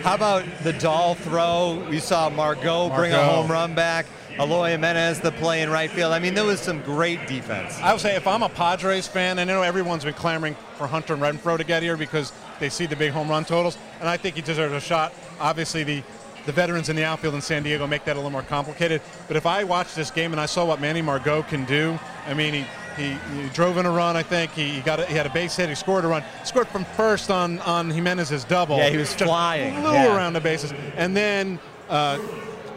how 0.04 0.14
about 0.14 0.44
the 0.62 0.74
Dahl 0.74 1.16
throw? 1.16 1.88
We 1.90 2.00
saw 2.00 2.30
Margot, 2.30 2.90
bring 2.90 3.14
a 3.14 3.24
home 3.24 3.50
run 3.50 3.74
back. 3.74 4.06
Eloy 4.38 4.72
Jimenez 4.72 5.22
the 5.22 5.32
play 5.32 5.62
in 5.62 5.70
right 5.70 5.90
field. 5.90 6.12
I 6.12 6.20
mean, 6.20 6.34
there 6.34 6.44
was 6.44 6.60
some 6.60 6.82
great 6.82 7.28
defense. 7.28 7.80
I 7.80 7.94
would 7.94 8.02
say 8.02 8.18
if 8.18 8.28
I'm 8.28 8.44
a 8.44 8.50
Padres 8.50 9.08
fan, 9.08 9.40
and 9.40 9.50
I 9.50 9.54
know 9.54 9.62
everyone's 9.62 10.04
been 10.04 10.14
clamoring 10.14 10.58
for 10.76 10.86
Hunter 10.86 11.14
and 11.14 11.22
Renfroe 11.22 11.58
to 11.58 11.64
get 11.64 11.82
here 11.82 11.96
because 11.96 12.34
they 12.60 12.68
see 12.68 12.88
the 12.88 12.96
big 12.98 13.12
home 13.14 13.30
run 13.30 13.46
totals, 13.46 13.78
and 14.02 14.10
I 14.10 14.18
think 14.18 14.36
he 14.36 14.42
deserves 14.42 14.74
a 14.74 14.82
shot. 14.82 15.14
Obviously, 15.40 15.86
the 15.86 16.04
the 16.46 16.52
veterans 16.52 16.90
in 16.90 16.96
the 16.96 17.06
outfield 17.06 17.36
in 17.36 17.42
San 17.42 17.64
Diego 17.64 17.88
make 17.88 18.04
that 18.04 18.14
a 18.14 18.20
little 18.20 18.32
more 18.32 18.42
complicated. 18.42 19.02
But 19.28 19.38
if 19.38 19.46
I 19.46 19.64
watched 19.64 19.96
this 19.96 20.12
game 20.12 20.32
and 20.34 20.42
I 20.42 20.48
saw 20.48 20.66
what 20.66 20.82
Manny 20.82 21.02
Margot 21.02 21.44
can 21.44 21.64
do, 21.66 21.98
I 22.28 22.34
mean, 22.34 22.54
he. 22.54 22.66
He, 23.02 23.42
he 23.42 23.50
drove 23.50 23.78
in 23.78 23.86
a 23.86 23.92
run. 23.92 24.16
I 24.16 24.24
think 24.24 24.52
he, 24.52 24.70
he 24.70 24.82
got 24.82 25.00
a, 25.00 25.06
he 25.06 25.14
had 25.16 25.26
a 25.26 25.30
base 25.30 25.56
hit. 25.56 25.70
He 25.70 25.76
scored 25.76 26.06
a 26.06 26.08
run. 26.08 26.24
Scored 26.44 26.68
from 26.68 26.86
first 26.86 27.30
on 27.32 27.60
on 27.60 27.90
Jimenez's 27.90 28.44
double. 28.44 28.78
Yeah, 28.78 28.90
he 28.90 28.98
was 28.98 29.10
Just 29.16 29.24
flying. 29.24 29.74
Flew 29.82 29.94
Yeah. 29.94 30.16
around 30.16 30.34
the 30.34 30.42
bases, 30.42 30.74
and 30.96 31.16
then 31.16 31.60
uh, 31.90 32.20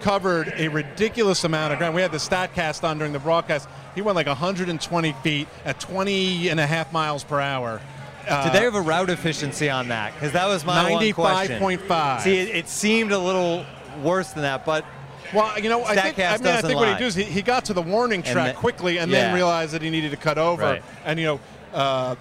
covered 0.01 0.53
a 0.57 0.69
ridiculous 0.69 1.45
amount 1.45 1.73
of 1.73 1.79
ground. 1.79 1.95
We 1.95 2.03
had 2.03 2.13
the 2.13 2.19
StatCast 2.19 2.85
on 2.85 2.99
during 2.99 3.13
the 3.13 3.19
broadcast. 3.19 3.69
He 3.95 4.03
went 4.03 4.17
like 4.17 4.27
120 4.27 5.13
feet 5.23 5.49
at 5.65 5.79
20 5.81 6.49
and 6.49 6.59
a 6.61 6.67
half 6.67 6.93
miles 6.93 7.23
per 7.25 7.41
hour. 7.41 7.81
Uh, 8.29 8.45
Did 8.45 8.53
they 8.55 8.65
have 8.65 8.75
a 8.75 8.81
route 8.81 9.11
efficiency 9.11 9.69
on 9.69 9.89
that? 9.89 10.15
Because 10.15 10.33
that 10.33 10.47
was 10.49 10.65
my 10.65 10.91
one 10.91 11.13
question. 11.13 11.61
95.5. 11.61 12.21
See, 12.23 12.39
it, 12.39 12.49
it 12.57 12.69
seemed 12.69 13.13
a 13.13 13.19
little 13.19 13.65
worse 14.03 14.33
than 14.33 14.43
that, 14.43 14.65
but 14.65 14.85
Well, 15.33 15.59
you 15.59 15.69
know, 15.69 15.85
I 15.85 15.97
think, 15.97 16.19
I, 16.19 16.23
mean, 16.23 16.27
I 16.27 16.37
doesn't 16.37 16.69
think 16.69 16.79
what 16.79 16.89
lie. 16.89 16.95
he 16.95 16.99
do 16.99 17.07
is 17.07 17.15
he, 17.15 17.25
he 17.25 17.43
got 17.43 17.65
to 17.67 17.73
the 17.75 17.83
warning 17.83 18.23
track 18.23 18.35
then- 18.35 18.55
quickly 18.57 18.99
and 18.99 19.11
yeah. 19.11 19.23
then 19.23 19.35
realized 19.35 19.73
that 19.73 19.83
he 19.83 19.91
needed 19.91 20.11
to 20.11 20.17
cut 20.17 20.39
over. 20.39 20.63
Right. 20.63 20.83
And, 21.05 21.19
you 21.19 21.27
know, 21.27 21.41
uh, 21.73 22.17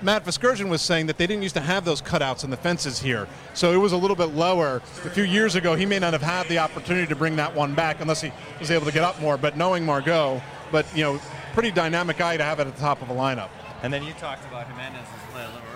Matt 0.00 0.24
Vasgersian 0.24 0.68
was 0.68 0.82
saying 0.82 1.06
that 1.06 1.18
they 1.18 1.28
didn't 1.28 1.42
used 1.44 1.54
to 1.54 1.60
have 1.60 1.84
those 1.84 2.02
cutouts 2.02 2.42
in 2.42 2.50
the 2.50 2.56
fences 2.56 2.98
here. 2.98 3.28
So 3.54 3.72
it 3.72 3.76
was 3.76 3.92
a 3.92 3.96
little 3.96 4.16
bit 4.16 4.34
lower. 4.34 4.82
A 5.04 5.10
few 5.10 5.22
years 5.22 5.54
ago, 5.54 5.76
he 5.76 5.86
may 5.86 6.00
not 6.00 6.12
have 6.12 6.22
had 6.22 6.48
the 6.48 6.58
opportunity 6.58 7.06
to 7.06 7.14
bring 7.14 7.36
that 7.36 7.54
one 7.54 7.74
back 7.74 8.00
unless 8.00 8.20
he 8.20 8.32
was 8.58 8.70
able 8.72 8.86
to 8.86 8.92
get 8.92 9.04
up 9.04 9.20
more. 9.20 9.36
But 9.36 9.56
knowing 9.56 9.86
Margot, 9.86 10.42
but, 10.72 10.86
you 10.96 11.04
know, 11.04 11.20
pretty 11.54 11.70
dynamic 11.70 12.16
guy 12.16 12.36
to 12.36 12.42
have 12.42 12.58
at 12.58 12.66
the 12.66 12.80
top 12.80 13.00
of 13.02 13.10
a 13.10 13.14
lineup. 13.14 13.50
and 13.82 13.92
then 13.92 14.02
you 14.02 14.12
talked 14.14 14.44
about 14.46 14.66
Jimenez's 14.66 15.06
play 15.32 15.44
a 15.44 15.46
little 15.46 15.71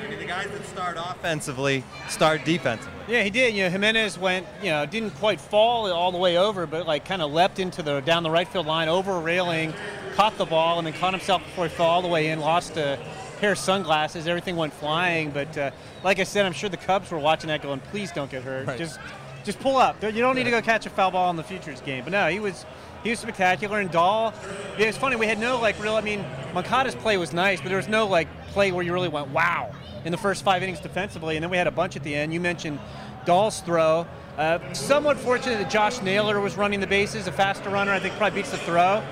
earlier. 0.00 0.06
I 0.06 0.10
mean, 0.10 0.18
the 0.18 0.26
guys 0.26 0.48
that 0.50 0.64
start 0.66 0.96
offensively 0.98 1.84
start 2.08 2.44
defensively. 2.44 2.92
Yeah, 3.08 3.22
he 3.22 3.30
did. 3.30 3.54
You 3.54 3.64
know, 3.64 3.70
Jimenez 3.70 4.18
went, 4.18 4.46
you 4.62 4.70
know, 4.70 4.86
didn't 4.86 5.10
quite 5.16 5.40
fall 5.40 5.90
all 5.92 6.12
the 6.12 6.18
way 6.18 6.36
over, 6.36 6.66
but 6.66 6.86
like 6.86 7.04
kind 7.04 7.22
of 7.22 7.32
leapt 7.32 7.58
into 7.58 7.82
the 7.82 8.00
down 8.00 8.22
the 8.22 8.30
right 8.30 8.48
field 8.48 8.66
line, 8.66 8.88
over 8.88 9.12
a 9.12 9.20
railing, 9.20 9.72
caught 10.14 10.36
the 10.38 10.44
ball, 10.46 10.78
and 10.78 10.86
then 10.86 10.94
caught 10.94 11.12
himself 11.12 11.42
before 11.44 11.68
he 11.68 11.74
fell 11.74 11.86
all 11.86 12.02
the 12.02 12.08
way 12.08 12.28
in. 12.28 12.40
Lost 12.40 12.76
a 12.76 12.98
pair 13.38 13.52
of 13.52 13.58
sunglasses. 13.58 14.26
Everything 14.26 14.56
went 14.56 14.72
flying. 14.72 15.30
But 15.30 15.56
uh, 15.56 15.70
like 16.04 16.18
I 16.18 16.24
said, 16.24 16.46
I'm 16.46 16.52
sure 16.52 16.68
the 16.68 16.76
Cubs 16.76 17.10
were 17.10 17.18
watching 17.18 17.48
that, 17.48 17.62
going, 17.62 17.80
"Please 17.80 18.12
don't 18.12 18.30
get 18.30 18.42
hurt. 18.42 18.66
Right. 18.66 18.78
Just, 18.78 18.98
just 19.44 19.60
pull 19.60 19.76
up. 19.76 20.02
You 20.02 20.12
don't 20.12 20.36
need 20.36 20.44
to 20.44 20.50
go 20.50 20.62
catch 20.62 20.86
a 20.86 20.90
foul 20.90 21.10
ball 21.10 21.30
in 21.30 21.36
the 21.36 21.42
futures 21.42 21.80
game." 21.80 22.04
But 22.04 22.12
no, 22.12 22.28
he 22.28 22.40
was. 22.40 22.64
He 23.02 23.08
was 23.08 23.18
spectacular, 23.18 23.80
and 23.80 23.90
Dahl. 23.90 24.34
Yeah, 24.76 24.86
it's 24.86 24.98
funny. 24.98 25.16
We 25.16 25.26
had 25.26 25.38
no 25.38 25.58
like 25.58 25.82
real. 25.82 25.94
I 25.94 26.02
mean, 26.02 26.22
Moncada's 26.52 26.94
play 26.94 27.16
was 27.16 27.32
nice, 27.32 27.58
but 27.58 27.68
there 27.68 27.78
was 27.78 27.88
no 27.88 28.06
like 28.06 28.28
play 28.48 28.72
where 28.72 28.84
you 28.84 28.92
really 28.92 29.08
went 29.08 29.28
wow 29.30 29.72
in 30.04 30.12
the 30.12 30.18
first 30.18 30.44
five 30.44 30.62
innings 30.62 30.80
defensively, 30.80 31.36
and 31.36 31.42
then 31.42 31.50
we 31.50 31.56
had 31.56 31.66
a 31.66 31.70
bunch 31.70 31.96
at 31.96 32.02
the 32.02 32.14
end. 32.14 32.34
You 32.34 32.40
mentioned 32.40 32.78
Dahl's 33.24 33.60
throw. 33.60 34.06
Uh, 34.36 34.58
somewhat 34.74 35.16
fortunate 35.18 35.58
that 35.58 35.70
Josh 35.70 36.00
Naylor 36.02 36.40
was 36.40 36.56
running 36.56 36.80
the 36.80 36.86
bases, 36.86 37.26
a 37.26 37.32
faster 37.32 37.70
runner. 37.70 37.92
I 37.92 38.00
think 38.00 38.14
probably 38.16 38.40
beats 38.40 38.50
the 38.50 38.58
throw, 38.58 39.02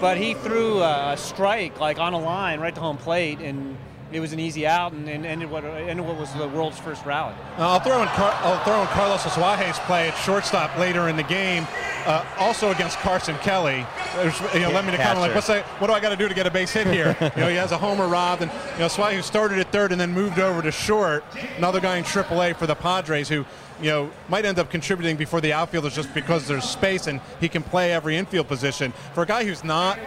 but 0.00 0.16
he 0.16 0.34
threw 0.34 0.82
a 0.82 1.14
strike 1.16 1.78
like 1.80 1.98
on 1.98 2.12
a 2.12 2.18
line 2.18 2.60
right 2.60 2.74
to 2.74 2.80
home 2.80 2.96
plate, 2.96 3.38
and 3.38 3.76
it 4.16 4.20
was 4.20 4.32
an 4.32 4.40
easy 4.40 4.66
out, 4.66 4.92
and, 4.92 5.06
and 5.10 5.26
ended 5.26 5.50
what 5.50 5.62
ended 5.62 6.04
what 6.06 6.16
was 6.16 6.32
the 6.32 6.48
world's 6.48 6.78
first 6.78 7.04
rally. 7.04 7.34
Uh, 7.58 7.72
I'll 7.72 7.80
throw 7.80 8.00
in 8.00 8.08
Car- 8.08 8.34
I'll 8.40 8.64
throw 8.64 8.80
in 8.80 8.86
Carlos 8.88 9.20
Asuaje's 9.20 9.78
play 9.80 10.08
at 10.08 10.14
shortstop 10.14 10.74
later 10.78 11.10
in 11.10 11.16
the 11.16 11.22
game, 11.22 11.66
uh, 12.06 12.24
also 12.38 12.70
against 12.70 12.96
Carson 13.00 13.36
Kelly. 13.38 13.84
There's, 14.14 14.40
you 14.54 14.60
know, 14.60 14.70
let 14.70 14.86
me 14.86 14.92
to 14.92 14.96
comment 14.96 15.20
like, 15.20 15.34
what's 15.34 15.48
that, 15.48 15.66
what 15.80 15.88
do 15.88 15.92
I 15.92 16.00
got 16.00 16.08
to 16.10 16.16
do 16.16 16.28
to 16.28 16.34
get 16.34 16.46
a 16.46 16.50
base 16.50 16.72
hit 16.72 16.86
here? 16.86 17.14
you 17.36 17.42
know, 17.42 17.48
he 17.48 17.56
has 17.56 17.72
a 17.72 17.78
homer 17.78 18.08
robbed, 18.08 18.40
and 18.40 18.50
you 18.72 18.78
know, 18.78 18.86
Asuaje 18.86 19.22
started 19.22 19.58
at 19.58 19.70
third 19.70 19.92
and 19.92 20.00
then 20.00 20.12
moved 20.14 20.38
over 20.38 20.62
to 20.62 20.72
short. 20.72 21.22
Another 21.58 21.80
guy 21.80 21.98
in 21.98 22.04
AAA 22.04 22.56
for 22.56 22.66
the 22.66 22.74
Padres 22.74 23.28
who. 23.28 23.44
You 23.78 23.90
know, 23.90 24.10
might 24.30 24.46
end 24.46 24.58
up 24.58 24.70
contributing 24.70 25.16
before 25.16 25.42
the 25.42 25.52
outfielders 25.52 25.94
just 25.94 26.14
because 26.14 26.48
there's 26.48 26.64
space 26.64 27.08
and 27.08 27.20
he 27.40 27.48
can 27.50 27.62
play 27.62 27.92
every 27.92 28.16
infield 28.16 28.48
position. 28.48 28.94
For 29.12 29.22
a 29.22 29.26
guy 29.26 29.44
who's 29.44 29.62
not 29.64 29.98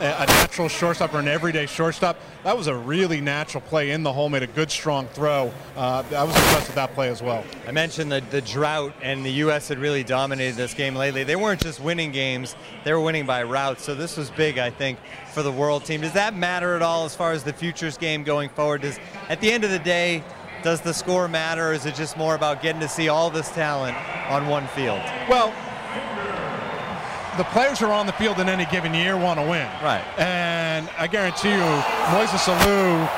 a 0.00 0.26
natural 0.26 0.68
shortstop 0.68 1.12
or 1.12 1.18
an 1.18 1.28
everyday 1.28 1.66
shortstop, 1.66 2.18
that 2.44 2.56
was 2.56 2.66
a 2.66 2.74
really 2.74 3.20
natural 3.20 3.60
play 3.60 3.90
in 3.90 4.02
the 4.02 4.12
hole, 4.12 4.28
made 4.28 4.42
a 4.42 4.46
good 4.46 4.70
strong 4.70 5.06
throw. 5.08 5.52
Uh, 5.76 6.02
I 6.16 6.24
was 6.24 6.34
impressed 6.34 6.68
with 6.68 6.74
that 6.76 6.94
play 6.94 7.08
as 7.08 7.22
well. 7.22 7.44
I 7.68 7.72
mentioned 7.72 8.10
the, 8.10 8.22
the 8.30 8.40
drought, 8.40 8.94
and 9.02 9.24
the 9.24 9.32
U.S. 9.32 9.68
had 9.68 9.78
really 9.78 10.02
dominated 10.02 10.56
this 10.56 10.72
game 10.72 10.94
lately. 10.94 11.22
They 11.24 11.36
weren't 11.36 11.60
just 11.60 11.80
winning 11.80 12.12
games, 12.12 12.56
they 12.84 12.92
were 12.92 13.00
winning 13.00 13.26
by 13.26 13.42
route. 13.42 13.80
So 13.80 13.94
this 13.94 14.16
was 14.16 14.30
big, 14.30 14.58
I 14.58 14.70
think, 14.70 14.98
for 15.32 15.42
the 15.42 15.52
world 15.52 15.84
team. 15.84 16.00
Does 16.00 16.14
that 16.14 16.34
matter 16.34 16.74
at 16.74 16.82
all 16.82 17.04
as 17.04 17.14
far 17.14 17.32
as 17.32 17.44
the 17.44 17.52
futures 17.52 17.98
game 17.98 18.24
going 18.24 18.48
forward? 18.48 18.82
Does 18.82 18.98
At 19.28 19.40
the 19.40 19.52
end 19.52 19.64
of 19.64 19.70
the 19.70 19.78
day, 19.78 20.24
does 20.62 20.80
the 20.80 20.94
score 20.94 21.28
matter, 21.28 21.70
or 21.70 21.72
is 21.72 21.86
it 21.86 21.94
just 21.94 22.16
more 22.16 22.34
about 22.34 22.62
getting 22.62 22.80
to 22.80 22.88
see 22.88 23.08
all 23.08 23.30
this 23.30 23.50
talent 23.50 23.96
on 24.30 24.46
one 24.46 24.66
field? 24.68 25.00
Well, 25.28 25.54
the 27.36 27.44
players 27.44 27.78
who 27.78 27.86
are 27.86 27.92
on 27.92 28.06
the 28.06 28.12
field 28.12 28.38
in 28.38 28.48
any 28.48 28.66
given 28.66 28.94
year 28.94 29.16
want 29.16 29.38
to 29.38 29.46
win. 29.46 29.68
Right. 29.82 30.04
And 30.18 30.88
I 30.98 31.06
guarantee 31.06 31.50
you, 31.50 31.82
Moises 32.10 32.44
Alou 32.46 33.08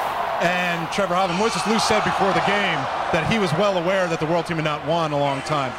and 0.43 0.91
Trevor 0.93 1.15
Hoffman, 1.15 1.39
Moises 1.39 1.63
Alou 1.63 1.81
said 1.81 2.03
before 2.05 2.33
the 2.33 2.45
game 2.47 2.79
that 3.13 3.27
he 3.31 3.39
was 3.39 3.53
well 3.53 3.79
aware 3.79 4.09
that 4.09 4.21
the 4.21 4.27
world 4.27 4.47
team 4.47 4.57
had 4.57 4.65
not 4.65 4.87
won 4.87 5.13
a 5.13 5.19
long 5.19 5.41
time. 5.43 5.73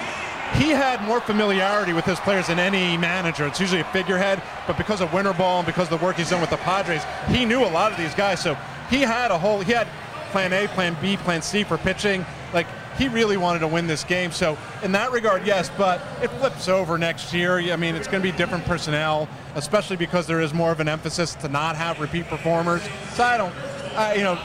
He 0.55 0.69
had 0.69 1.01
more 1.03 1.19
familiarity 1.19 1.93
with 1.93 2.05
his 2.05 2.19
players 2.19 2.47
than 2.47 2.59
any 2.59 2.95
manager. 2.97 3.47
It's 3.47 3.59
usually 3.59 3.81
a 3.81 3.85
figurehead, 3.85 4.41
but 4.67 4.77
because 4.77 5.01
of 5.01 5.11
winter 5.11 5.33
ball 5.33 5.59
and 5.59 5.65
because 5.65 5.91
of 5.91 5.99
the 5.99 6.05
work 6.05 6.17
he's 6.17 6.29
done 6.29 6.41
with 6.41 6.51
the 6.51 6.57
Padres, 6.57 7.01
he 7.27 7.43
knew 7.43 7.65
a 7.65 7.71
lot 7.71 7.91
of 7.91 7.97
these 7.97 8.13
guys. 8.13 8.39
So 8.39 8.55
he 8.89 9.01
had 9.01 9.31
a 9.31 9.37
whole, 9.37 9.61
he 9.61 9.71
had 9.71 9.87
plan 10.31 10.53
A, 10.53 10.67
plan 10.67 10.95
B, 11.01 11.17
plan 11.17 11.41
C 11.41 11.63
for 11.63 11.77
pitching. 11.77 12.25
Like 12.53 12.67
he 12.97 13.07
really 13.07 13.37
wanted 13.37 13.59
to 13.59 13.67
win 13.67 13.87
this 13.87 14.03
game. 14.03 14.31
So 14.31 14.57
in 14.83 14.91
that 14.91 15.11
regard, 15.11 15.45
yes, 15.45 15.71
but 15.77 16.01
it 16.21 16.29
flips 16.29 16.67
over 16.67 16.97
next 16.97 17.33
year. 17.33 17.59
I 17.59 17.75
mean, 17.75 17.95
it's 17.95 18.07
going 18.07 18.21
to 18.21 18.31
be 18.31 18.35
different 18.37 18.65
personnel, 18.65 19.27
especially 19.55 19.97
because 19.97 20.27
there 20.27 20.41
is 20.41 20.53
more 20.53 20.71
of 20.71 20.79
an 20.79 20.87
emphasis 20.87 21.35
to 21.35 21.49
not 21.49 21.75
have 21.75 21.99
repeat 21.99 22.27
performers. 22.27 22.81
So 23.13 23.23
I 23.23 23.37
don't, 23.37 23.55
I, 23.95 24.15
you 24.15 24.23
know, 24.23 24.37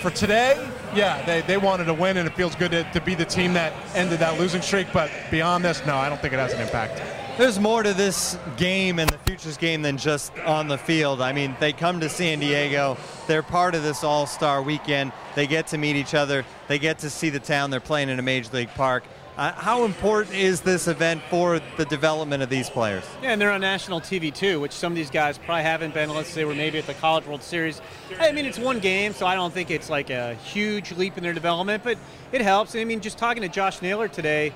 for 0.00 0.10
today, 0.10 0.68
yeah, 0.94 1.24
they, 1.24 1.40
they 1.42 1.56
wanted 1.56 1.84
to 1.84 1.94
win, 1.94 2.16
and 2.16 2.28
it 2.28 2.34
feels 2.34 2.54
good 2.54 2.70
to, 2.70 2.84
to 2.92 3.00
be 3.00 3.14
the 3.14 3.24
team 3.24 3.54
that 3.54 3.72
ended 3.94 4.20
that 4.20 4.38
losing 4.38 4.62
streak. 4.62 4.86
But 4.92 5.10
beyond 5.30 5.64
this, 5.64 5.84
no, 5.86 5.96
I 5.96 6.08
don't 6.08 6.20
think 6.20 6.32
it 6.32 6.38
has 6.38 6.52
an 6.52 6.60
impact. 6.60 7.00
There's 7.38 7.60
more 7.60 7.82
to 7.82 7.92
this 7.92 8.38
game 8.56 8.98
and 8.98 9.10
the 9.10 9.18
futures 9.18 9.58
game 9.58 9.82
than 9.82 9.98
just 9.98 10.32
on 10.38 10.68
the 10.68 10.78
field. 10.78 11.20
I 11.20 11.34
mean, 11.34 11.54
they 11.60 11.74
come 11.74 12.00
to 12.00 12.08
San 12.08 12.38
Diego. 12.38 12.96
They're 13.26 13.42
part 13.42 13.74
of 13.74 13.82
this 13.82 14.02
All 14.02 14.26
Star 14.26 14.62
weekend. 14.62 15.12
They 15.34 15.46
get 15.46 15.66
to 15.68 15.78
meet 15.78 15.96
each 15.96 16.14
other. 16.14 16.46
They 16.66 16.78
get 16.78 17.00
to 17.00 17.10
see 17.10 17.28
the 17.28 17.38
town. 17.38 17.68
They're 17.68 17.78
playing 17.78 18.08
in 18.08 18.18
a 18.18 18.22
major 18.22 18.48
league 18.54 18.70
park. 18.70 19.04
Uh, 19.36 19.52
how 19.52 19.84
important 19.84 20.34
is 20.34 20.62
this 20.62 20.88
event 20.88 21.20
for 21.28 21.60
the 21.76 21.84
development 21.84 22.42
of 22.42 22.48
these 22.48 22.70
players? 22.70 23.04
Yeah, 23.20 23.32
and 23.32 23.40
they're 23.40 23.52
on 23.52 23.60
national 23.60 24.00
TV 24.00 24.34
too, 24.34 24.58
which 24.58 24.72
some 24.72 24.92
of 24.92 24.96
these 24.96 25.10
guys 25.10 25.36
probably 25.36 25.62
haven't 25.62 25.92
been 25.92 26.08
unless 26.08 26.32
they 26.32 26.46
were 26.46 26.54
maybe 26.54 26.78
at 26.78 26.86
the 26.86 26.94
College 26.94 27.26
World 27.26 27.42
Series. 27.42 27.82
I 28.18 28.32
mean, 28.32 28.46
it's 28.46 28.58
one 28.58 28.78
game, 28.78 29.12
so 29.12 29.26
I 29.26 29.34
don't 29.34 29.52
think 29.52 29.70
it's 29.70 29.90
like 29.90 30.08
a 30.08 30.36
huge 30.36 30.92
leap 30.92 31.18
in 31.18 31.22
their 31.22 31.34
development, 31.34 31.84
but 31.84 31.98
it 32.32 32.40
helps. 32.40 32.74
I 32.74 32.84
mean, 32.84 33.02
just 33.02 33.18
talking 33.18 33.42
to 33.42 33.48
Josh 33.50 33.82
Naylor 33.82 34.08
today, 34.08 34.54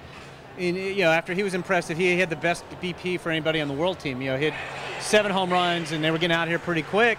in, 0.60 0.76
you 0.76 1.04
know, 1.04 1.10
after 1.10 1.32
he 1.32 1.42
was 1.42 1.54
impressive, 1.54 1.96
he 1.96 2.18
had 2.18 2.28
the 2.28 2.36
best 2.36 2.64
BP 2.82 3.18
for 3.18 3.30
anybody 3.30 3.60
on 3.60 3.68
the 3.68 3.74
world 3.74 3.98
team. 3.98 4.20
You 4.20 4.32
know, 4.32 4.36
hit 4.36 4.52
seven 5.00 5.32
home 5.32 5.50
runs, 5.50 5.92
and 5.92 6.04
they 6.04 6.10
were 6.10 6.18
getting 6.18 6.36
out 6.36 6.48
here 6.48 6.58
pretty 6.58 6.82
quick. 6.82 7.18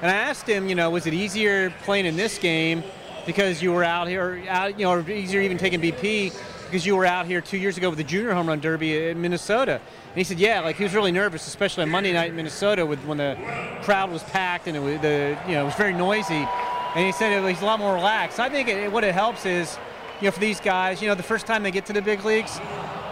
And 0.00 0.10
I 0.10 0.14
asked 0.14 0.48
him, 0.48 0.68
you 0.68 0.76
know, 0.76 0.90
was 0.90 1.06
it 1.06 1.12
easier 1.12 1.70
playing 1.82 2.06
in 2.06 2.16
this 2.16 2.38
game 2.38 2.84
because 3.26 3.60
you 3.60 3.72
were 3.72 3.82
out 3.82 4.06
here, 4.06 4.44
out, 4.48 4.78
you 4.78 4.84
know, 4.84 4.92
or 4.92 5.10
easier 5.10 5.40
even 5.42 5.58
taking 5.58 5.80
BP 5.80 6.32
because 6.66 6.86
you 6.86 6.94
were 6.94 7.04
out 7.04 7.26
here 7.26 7.40
two 7.40 7.58
years 7.58 7.76
ago 7.76 7.88
with 7.88 7.98
the 7.98 8.04
junior 8.04 8.32
home 8.32 8.46
run 8.46 8.60
derby 8.60 9.08
in 9.08 9.20
Minnesota. 9.20 9.80
And 9.80 10.16
he 10.16 10.22
said, 10.22 10.38
yeah, 10.38 10.60
like 10.60 10.76
he 10.76 10.84
was 10.84 10.94
really 10.94 11.10
nervous, 11.10 11.48
especially 11.48 11.82
on 11.82 11.90
Monday 11.90 12.12
night 12.12 12.30
in 12.30 12.36
Minnesota 12.36 12.86
with, 12.86 13.00
when 13.06 13.18
the 13.18 13.36
crowd 13.82 14.12
was 14.12 14.22
packed 14.22 14.68
and 14.68 14.76
it 14.76 14.80
was, 14.80 15.00
the, 15.00 15.36
you 15.48 15.54
know, 15.54 15.62
it 15.62 15.64
was 15.64 15.74
very 15.74 15.92
noisy. 15.92 16.46
And 16.94 17.04
he 17.04 17.10
said 17.10 17.32
it 17.32 17.40
was 17.40 17.60
a 17.60 17.64
lot 17.64 17.80
more 17.80 17.94
relaxed. 17.94 18.38
I 18.38 18.48
think 18.48 18.68
it, 18.68 18.92
what 18.92 19.02
it 19.02 19.14
helps 19.14 19.46
is, 19.46 19.78
you 20.20 20.26
know, 20.26 20.30
for 20.30 20.40
these 20.40 20.60
guys, 20.60 21.00
you 21.00 21.08
know, 21.08 21.14
the 21.14 21.22
first 21.22 21.46
time 21.46 21.62
they 21.62 21.70
get 21.70 21.86
to 21.86 21.92
the 21.92 22.02
big 22.02 22.24
leagues, 22.24 22.60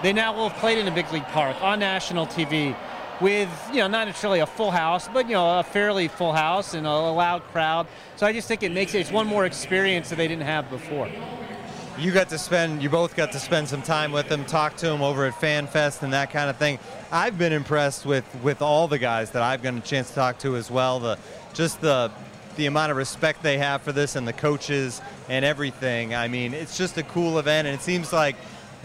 they 0.03 0.13
now 0.13 0.35
will 0.35 0.49
have 0.49 0.59
played 0.59 0.79
in 0.79 0.89
a 0.89 0.95
big 0.95 1.11
league 1.13 1.27
park 1.29 1.57
on 1.63 1.79
national 1.79 2.27
TV 2.27 2.77
with, 3.21 3.49
you 3.71 3.79
know, 3.79 3.89
not 3.89 4.07
necessarily 4.07 4.41
a 4.41 4.47
full 4.47 4.71
house, 4.71 5.09
but, 5.09 5.27
you 5.27 5.33
know, 5.33 5.59
a 5.59 5.63
fairly 5.63 6.09
full 6.09 6.33
house 6.33 6.75
and 6.75 6.87
a 6.87 6.91
loud 6.91 7.43
crowd. 7.45 7.87
So 8.17 8.27
I 8.27 8.33
just 8.33 8.49
think 8.49 8.63
it 8.63 8.73
makes 8.73 8.95
it, 8.95 9.01
it's 9.01 9.13
one 9.13 9.27
more 9.27 9.47
experience 9.47 10.11
that 10.11 10.17
they 10.17 10.29
didn't 10.29 10.45
have 10.45 10.69
before 10.69 11.09
you 11.99 12.13
got 12.13 12.29
to 12.29 12.39
spend, 12.39 12.83
you 12.83 12.91
both 12.91 13.17
got 13.17 13.33
to 13.33 13.39
spend 13.39 13.69
some 13.69 13.81
time 13.83 14.13
with 14.13 14.29
them, 14.29 14.45
talk 14.45 14.77
to 14.77 14.87
them 14.87 15.03
over 15.03 15.25
at 15.25 15.35
FanFest 15.35 16.03
and 16.03 16.13
that 16.13 16.31
kind 16.31 16.51
of 16.51 16.57
thing. 16.57 16.79
I've 17.11 17.39
been 17.39 17.53
impressed 17.53 18.05
with 18.05 18.25
with 18.43 18.61
all 18.61 18.89
the 18.89 18.99
guys 18.99 19.31
that 19.31 19.43
I've 19.43 19.63
gotten 19.63 19.79
a 19.79 19.83
chance 19.83 20.09
to 20.11 20.15
talk 20.15 20.39
to 20.41 20.57
as 20.57 20.71
well. 20.71 21.01
The 21.01 21.19
just 21.55 21.81
the 21.81 22.11
the 22.57 22.67
amount 22.67 22.91
of 22.91 22.97
respect 22.97 23.43
they 23.43 23.59
have 23.59 23.83
for 23.83 23.93
this 23.93 24.17
and 24.17 24.27
the 24.27 24.33
coaches 24.33 25.01
and 25.29 25.45
everything. 25.45 26.15
I 26.15 26.29
mean, 26.29 26.55
it's 26.55 26.77
just 26.77 26.97
a 26.99 27.03
cool 27.03 27.39
event, 27.39 27.67
and 27.67 27.75
it 27.75 27.83
seems 27.83 28.13
like 28.13 28.37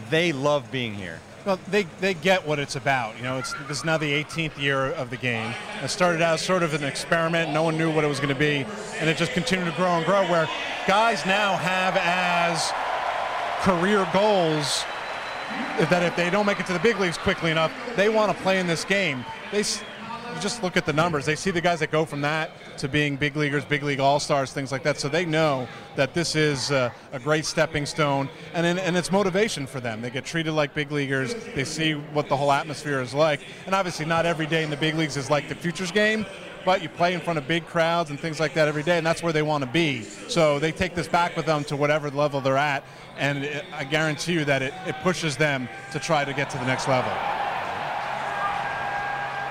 they 0.10 0.32
love 0.32 0.72
being 0.72 0.94
here. 0.94 1.20
Well, 1.46 1.60
they, 1.70 1.84
they 2.00 2.13
get 2.13 2.46
what 2.46 2.60
it's 2.60 2.75
about. 2.75 3.18
You 3.18 3.24
know, 3.24 3.40
it's 3.40 3.54
this 3.68 3.80
is 3.80 3.86
now 3.86 3.98
the 3.98 4.12
18th 4.24 4.60
year 4.60 4.92
of 4.92 5.10
the 5.10 5.18
game. 5.18 5.54
It 5.84 5.90
started 5.90 6.22
out 6.22 6.40
sort 6.40 6.62
of 6.62 6.75
an 6.75 6.84
experiment. 6.84 7.51
No 7.51 7.63
one 7.63 7.78
knew 7.78 7.92
what 7.92 8.04
it 8.04 8.08
was 8.08 8.20
going 8.20 8.34
to 8.34 8.40
be, 8.40 8.66
and 9.00 9.10
it 9.10 9.18
just 9.18 9.32
continued 9.32 9.66
to 9.66 9.75
grow 9.75 9.90
and 9.90 10.06
grow. 10.06 10.24
Where 10.30 10.48
guys 10.88 11.25
now 11.25 11.56
have 11.58 11.98
as 11.98 12.72
career 13.62 14.08
goals 14.13 14.86
that 15.90 16.04
if 16.04 16.16
they 16.16 16.30
don't 16.30 16.46
make 16.46 16.60
it 16.60 16.66
to 16.68 16.74
the 16.74 16.80
big 16.80 17.00
leagues 17.00 17.18
quickly 17.18 17.50
enough, 17.50 17.72
they 17.96 18.10
want 18.10 18.36
to 18.36 18.44
play 18.44 18.60
in 18.60 18.68
this 18.68 18.86
game. 18.86 19.25
They 19.51 19.63
just 20.40 20.64
look 20.64 20.78
at 20.78 20.86
the 20.86 20.94
numbers. 20.94 21.26
They 21.26 21.36
see 21.36 21.52
the 21.52 21.62
guys 21.62 21.80
that 21.80 21.92
go 21.92 22.06
from 22.06 22.22
that 22.22 22.52
to 22.78 22.88
being 22.88 23.16
big 23.16 23.36
leaguers, 23.36 23.66
big 23.66 23.84
league 23.84 24.00
all 24.00 24.20
stars, 24.20 24.54
things 24.54 24.72
like 24.72 24.84
that. 24.84 25.00
So 25.00 25.10
they 25.10 25.26
know 25.26 25.68
that 25.96 26.14
this 26.14 26.36
is 26.36 26.72
a, 26.72 26.94
a 27.12 27.20
great 27.20 27.46
stepping 27.46 27.86
stone, 27.86 28.30
and 28.54 28.66
and 28.66 28.98
it's 28.98 29.12
motivation 29.12 29.68
for 29.68 29.80
them. 29.80 30.02
They 30.02 30.10
get 30.10 30.26
treated 30.26 30.54
like 30.54 30.74
big 30.74 30.92
leaguers. 30.92 31.36
They 31.56 31.64
see 31.64 31.94
what 31.94 32.30
the 32.30 32.38
whole 32.38 32.52
atmosphere 32.52 33.02
is 33.02 33.14
like, 33.14 33.42
and 33.66 33.76
obviously 33.76 34.06
not 34.06 34.26
every 34.26 34.46
day 34.48 34.64
in 34.64 34.70
the 34.70 34.78
big 34.78 34.96
leagues 34.96 35.18
is 35.18 35.30
like 35.30 35.50
the 35.50 35.56
futures 35.56 35.92
game 35.92 36.26
but 36.66 36.82
you 36.82 36.90
play 36.90 37.14
in 37.14 37.20
front 37.20 37.40
of 37.40 37.48
big 37.48 37.66
crowds 37.66 38.10
and 38.10 38.20
things 38.20 38.40
like 38.40 38.54
that 38.54 38.68
every 38.68 38.84
day, 38.84 38.98
and 38.98 39.06
that's 39.06 39.24
where 39.24 39.34
they 39.34 39.42
want 39.42 39.64
to 39.64 39.70
be. 39.70 40.04
So 40.04 40.60
they 40.60 40.72
take 40.72 40.96
this 40.96 41.08
back 41.08 41.36
with 41.36 41.46
them 41.46 41.64
to 41.66 41.76
whatever 41.76 42.10
level 42.10 42.42
they're 42.42 42.58
at, 42.58 42.84
and 43.18 43.44
it, 43.44 43.66
I 43.74 43.84
guarantee 43.84 44.34
you 44.34 44.46
that 44.46 44.62
it, 44.62 44.74
it 44.86 44.96
pushes 45.02 45.38
them 45.38 45.68
to 45.92 46.00
try 46.00 46.26
to 46.26 46.34
get 46.34 46.50
to 46.52 46.58
the 46.58 46.66
next 46.66 46.88
level. 46.88 47.12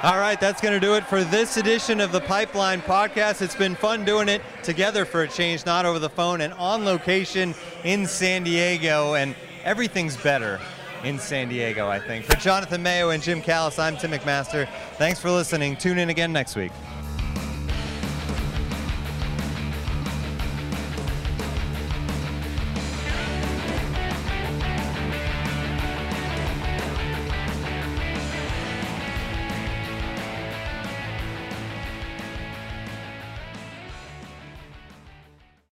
All 0.02 0.16
right, 0.16 0.40
that's 0.40 0.62
going 0.62 0.73
to 0.73 0.80
do 0.80 0.95
it 0.95 1.04
for 1.04 1.25
this 1.25 1.59
edition 1.59 2.00
of 2.00 2.11
the 2.11 2.23
Pipeline 2.23 2.80
Podcast. 2.80 3.42
It's 3.42 3.54
been 3.54 3.75
fun 3.75 4.07
doing 4.07 4.30
it 4.30 4.40
together 4.62 5.04
for 5.04 5.25
a 5.25 5.28
change, 5.28 5.66
not 5.66 5.85
over 5.85 5.99
the 5.99 6.09
phone 6.09 6.40
and 6.40 6.54
on 6.54 6.87
location 6.87 7.54
in 7.85 8.07
San 8.07 8.42
Diego, 8.42 9.12
and 9.12 9.37
everything's 9.62 10.16
better 10.16 10.59
in 11.04 11.19
San 11.19 11.50
Diego, 11.50 11.87
I 11.87 11.99
think. 11.99 12.25
For 12.25 12.35
Jonathan 12.37 12.83
Mayo 12.83 13.11
and 13.11 13.23
Jim 13.23 13.42
Callis, 13.42 13.78
I'm 13.78 13.99
Tim 13.99 14.12
McMaster. 14.12 14.66
Thanks 14.95 15.21
for 15.21 15.30
listening. 15.30 15.76
Tune 15.76 15.99
in 15.99 16.09
again 16.09 16.33
next 16.33 16.57
week. 16.57 16.73